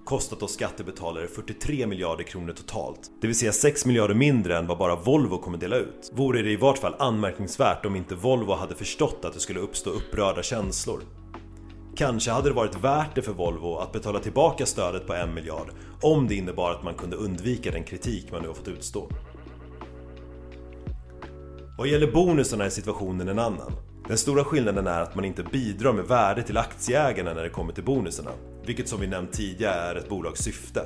kostat 0.05 0.43
oss 0.43 0.53
skattebetalare 0.53 1.27
43 1.27 1.88
miljarder 1.88 2.23
kronor 2.23 2.53
totalt, 2.53 3.11
det 3.21 3.27
vill 3.27 3.35
säga 3.35 3.51
6 3.51 3.85
miljarder 3.85 4.15
mindre 4.15 4.57
än 4.57 4.67
vad 4.67 4.77
bara 4.77 4.95
Volvo 4.95 5.38
kommer 5.38 5.57
dela 5.57 5.75
ut, 5.75 6.11
vore 6.13 6.41
det 6.41 6.51
i 6.51 6.55
vart 6.55 6.77
fall 6.77 6.95
anmärkningsvärt 6.99 7.85
om 7.85 7.95
inte 7.95 8.15
Volvo 8.15 8.53
hade 8.53 8.75
förstått 8.75 9.25
att 9.25 9.33
det 9.33 9.39
skulle 9.39 9.59
uppstå 9.59 9.89
upprörda 9.89 10.43
känslor. 10.43 11.01
Kanske 11.95 12.31
hade 12.31 12.49
det 12.49 12.55
varit 12.55 12.83
värt 12.83 13.15
det 13.15 13.21
för 13.21 13.33
Volvo 13.33 13.75
att 13.77 13.91
betala 13.91 14.19
tillbaka 14.19 14.65
stödet 14.65 15.07
på 15.07 15.13
1 15.13 15.29
miljard 15.29 15.67
om 16.01 16.27
det 16.27 16.35
innebar 16.35 16.71
att 16.71 16.83
man 16.83 16.93
kunde 16.93 17.15
undvika 17.15 17.71
den 17.71 17.83
kritik 17.83 18.31
man 18.31 18.41
nu 18.41 18.47
har 18.47 18.55
fått 18.55 18.67
utstå. 18.67 19.09
Vad 21.77 21.88
gäller 21.88 22.11
bonusarna 22.11 22.65
är 22.65 22.69
situationen 22.69 23.27
en 23.27 23.39
annan. 23.39 23.71
Den 24.07 24.17
stora 24.17 24.43
skillnaden 24.43 24.88
är 24.88 25.01
att 25.01 25.15
man 25.15 25.25
inte 25.25 25.43
bidrar 25.43 25.93
med 25.93 26.05
värde 26.05 26.43
till 26.43 26.57
aktieägarna 26.57 27.33
när 27.33 27.43
det 27.43 27.49
kommer 27.49 27.73
till 27.73 27.83
bonusarna, 27.83 28.31
vilket 28.65 28.89
som 28.89 29.01
vi 29.01 29.07
nämnt 29.07 29.33
tidigare 29.33 29.91
är 29.91 29.95
ett 29.95 30.09
bolags 30.09 30.41
syfte. 30.41 30.81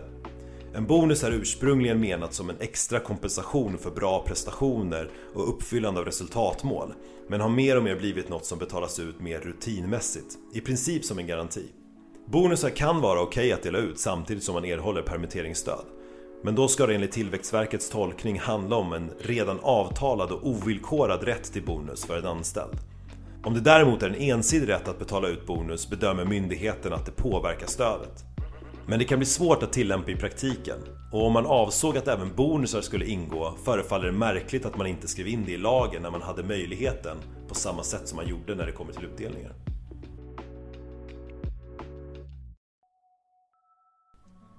En 0.74 0.86
bonus 0.86 1.24
är 1.24 1.32
ursprungligen 1.32 2.00
menat 2.00 2.34
som 2.34 2.50
en 2.50 2.56
extra 2.60 3.00
kompensation 3.00 3.78
för 3.78 3.92
bra 3.92 4.24
prestationer 4.28 5.10
och 5.34 5.50
uppfyllande 5.50 6.00
av 6.00 6.06
resultatmål, 6.06 6.94
men 7.28 7.42
har 7.42 7.50
mer 7.50 7.78
och 7.78 7.84
mer 7.84 7.96
blivit 7.96 8.30
något 8.30 8.46
som 8.46 8.60
betalas 8.60 9.00
ut 9.00 9.22
mer 9.22 9.40
rutinmässigt, 9.40 10.38
i 10.54 10.62
princip 10.62 11.06
som 11.06 11.20
en 11.20 11.28
garanti. 11.28 11.66
Bonusar 12.28 12.70
kan 12.70 13.02
vara 13.02 13.22
okej 13.22 13.42
okay 13.42 13.52
att 13.52 13.64
dela 13.64 13.78
ut 13.78 14.00
samtidigt 14.00 14.44
som 14.44 14.54
man 14.54 14.66
erhåller 14.66 15.02
permitteringsstöd. 15.02 15.86
Men 16.42 16.56
då 16.56 16.68
ska 16.68 16.86
det 16.86 16.96
enligt 16.96 17.12
Tillväxtverkets 17.12 17.90
tolkning 17.90 18.40
handla 18.40 18.76
om 18.76 18.94
en 18.94 19.12
redan 19.20 19.60
avtalad 19.62 20.32
och 20.32 20.48
ovillkorad 20.48 21.24
rätt 21.24 21.54
till 21.54 21.66
bonus 21.66 22.06
för 22.06 22.18
en 22.18 22.26
anställd. 22.26 22.78
Om 23.44 23.54
det 23.54 23.60
däremot 23.60 24.04
är 24.04 24.10
en 24.10 24.16
ensidig 24.16 24.70
rätt 24.70 24.88
att 24.88 25.00
betala 25.00 25.28
ut 25.28 25.46
bonus 25.46 25.90
bedömer 25.90 26.26
myndigheten 26.26 26.94
att 26.94 27.06
det 27.06 27.12
påverkar 27.12 27.68
stödet. 27.68 28.24
Men 28.86 29.00
det 29.00 29.06
kan 29.06 29.20
bli 29.20 29.26
svårt 29.26 29.64
att 29.64 29.74
tillämpa 29.74 30.12
i 30.12 30.16
praktiken 30.16 30.78
och 31.14 31.26
om 31.26 31.34
man 31.34 31.46
avsåg 31.46 31.98
att 31.98 32.08
även 32.08 32.36
bonusar 32.36 32.82
skulle 32.82 33.06
ingå 33.06 33.54
förefaller 33.64 34.06
det 34.06 34.12
märkligt 34.12 34.66
att 34.66 34.78
man 34.78 34.88
inte 34.88 35.08
skrev 35.08 35.28
in 35.28 35.46
det 35.46 35.52
i 35.52 35.58
lagen 35.58 36.02
när 36.02 36.12
man 36.12 36.22
hade 36.22 36.44
möjligheten 36.44 37.18
på 37.48 37.56
samma 37.56 37.84
sätt 37.84 38.08
som 38.08 38.16
man 38.16 38.28
gjorde 38.28 38.56
när 38.56 38.66
det 38.66 38.72
kommer 38.72 38.94
till 38.94 39.06
utdelningar. 39.06 39.54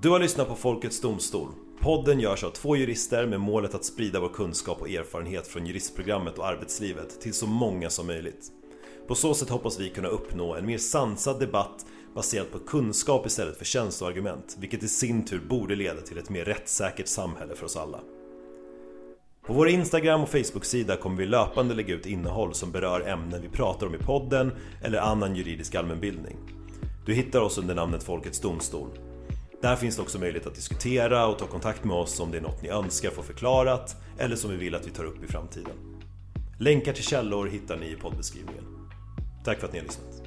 Du 0.03 0.11
har 0.11 0.19
lyssnat 0.19 0.49
på 0.49 0.55
Folkets 0.55 1.01
Domstol. 1.01 1.49
Podden 1.83 2.21
görs 2.21 2.45
av 2.45 2.51
två 2.51 2.77
jurister 2.77 3.27
med 3.27 3.40
målet 3.40 3.75
att 3.75 3.85
sprida 3.85 4.21
vår 4.21 4.29
kunskap 4.29 4.81
och 4.81 4.90
erfarenhet 4.90 5.47
från 5.47 5.66
juristprogrammet 5.66 6.38
och 6.38 6.47
arbetslivet 6.47 7.21
till 7.21 7.35
så 7.35 7.47
många 7.47 7.90
som 7.90 8.07
möjligt. 8.07 8.53
På 9.09 9.14
så 9.14 9.35
sätt 9.35 9.49
hoppas 9.49 9.81
vi 9.81 9.90
kunna 9.90 10.09
uppnå 10.09 10.55
en 10.55 10.66
mer 10.66 10.79
sansad 10.79 11.40
debatt 11.40 11.87
baserad 12.14 12.53
på 12.53 12.59
kunskap 12.59 13.27
istället 13.27 13.57
för 13.57 13.64
känsloargument, 13.64 14.57
vilket 14.59 14.83
i 14.83 14.88
sin 14.88 15.25
tur 15.25 15.40
borde 15.49 15.77
leda 15.77 16.01
till 16.01 16.19
ett 16.19 16.31
mer 16.31 16.45
rättssäkert 16.45 17.07
samhälle 17.07 17.55
för 17.55 17.64
oss 17.64 17.77
alla. 17.77 18.01
På 19.47 19.53
vår 19.53 19.69
Instagram 19.69 20.23
och 20.23 20.29
Facebook-sida 20.29 20.97
kommer 20.97 21.16
vi 21.16 21.27
löpande 21.27 21.75
lägga 21.75 21.95
ut 21.95 22.07
innehåll 22.07 22.55
som 22.55 22.73
berör 22.73 23.09
ämnen 23.09 23.43
vi 23.43 23.49
pratar 23.49 23.87
om 23.87 23.95
i 23.95 23.99
podden 23.99 24.53
eller 24.83 24.99
annan 24.99 25.37
juridisk 25.37 25.75
allmänbildning. 25.75 26.37
Du 27.07 27.14
hittar 27.14 27.40
oss 27.40 27.59
under 27.59 27.75
namnet 27.75 28.03
Folkets 28.03 28.40
Domstol. 28.40 29.10
Där 29.61 29.77
finns 29.77 29.96
det 29.96 30.03
också 30.03 30.18
möjlighet 30.18 30.46
att 30.46 30.55
diskutera 30.55 31.27
och 31.27 31.38
ta 31.38 31.46
kontakt 31.46 31.85
med 31.85 31.96
oss 31.96 32.20
om 32.20 32.31
det 32.31 32.38
är 32.38 32.42
något 32.42 32.62
ni 32.62 32.68
önskar 32.68 33.11
få 33.11 33.23
förklarat 33.23 33.96
eller 34.18 34.37
som 34.37 34.51
vi 34.51 34.57
vill 34.57 34.75
att 34.75 34.87
vi 34.87 34.90
tar 34.90 35.05
upp 35.05 35.25
i 35.25 35.27
framtiden. 35.27 35.73
Länkar 36.59 36.92
till 36.92 37.05
källor 37.05 37.46
hittar 37.46 37.77
ni 37.77 37.87
i 37.87 37.96
poddbeskrivningen. 37.96 38.64
Tack 39.44 39.59
för 39.59 39.66
att 39.66 39.73
ni 39.73 39.79
har 39.79 39.87
lyssnat. 39.87 40.20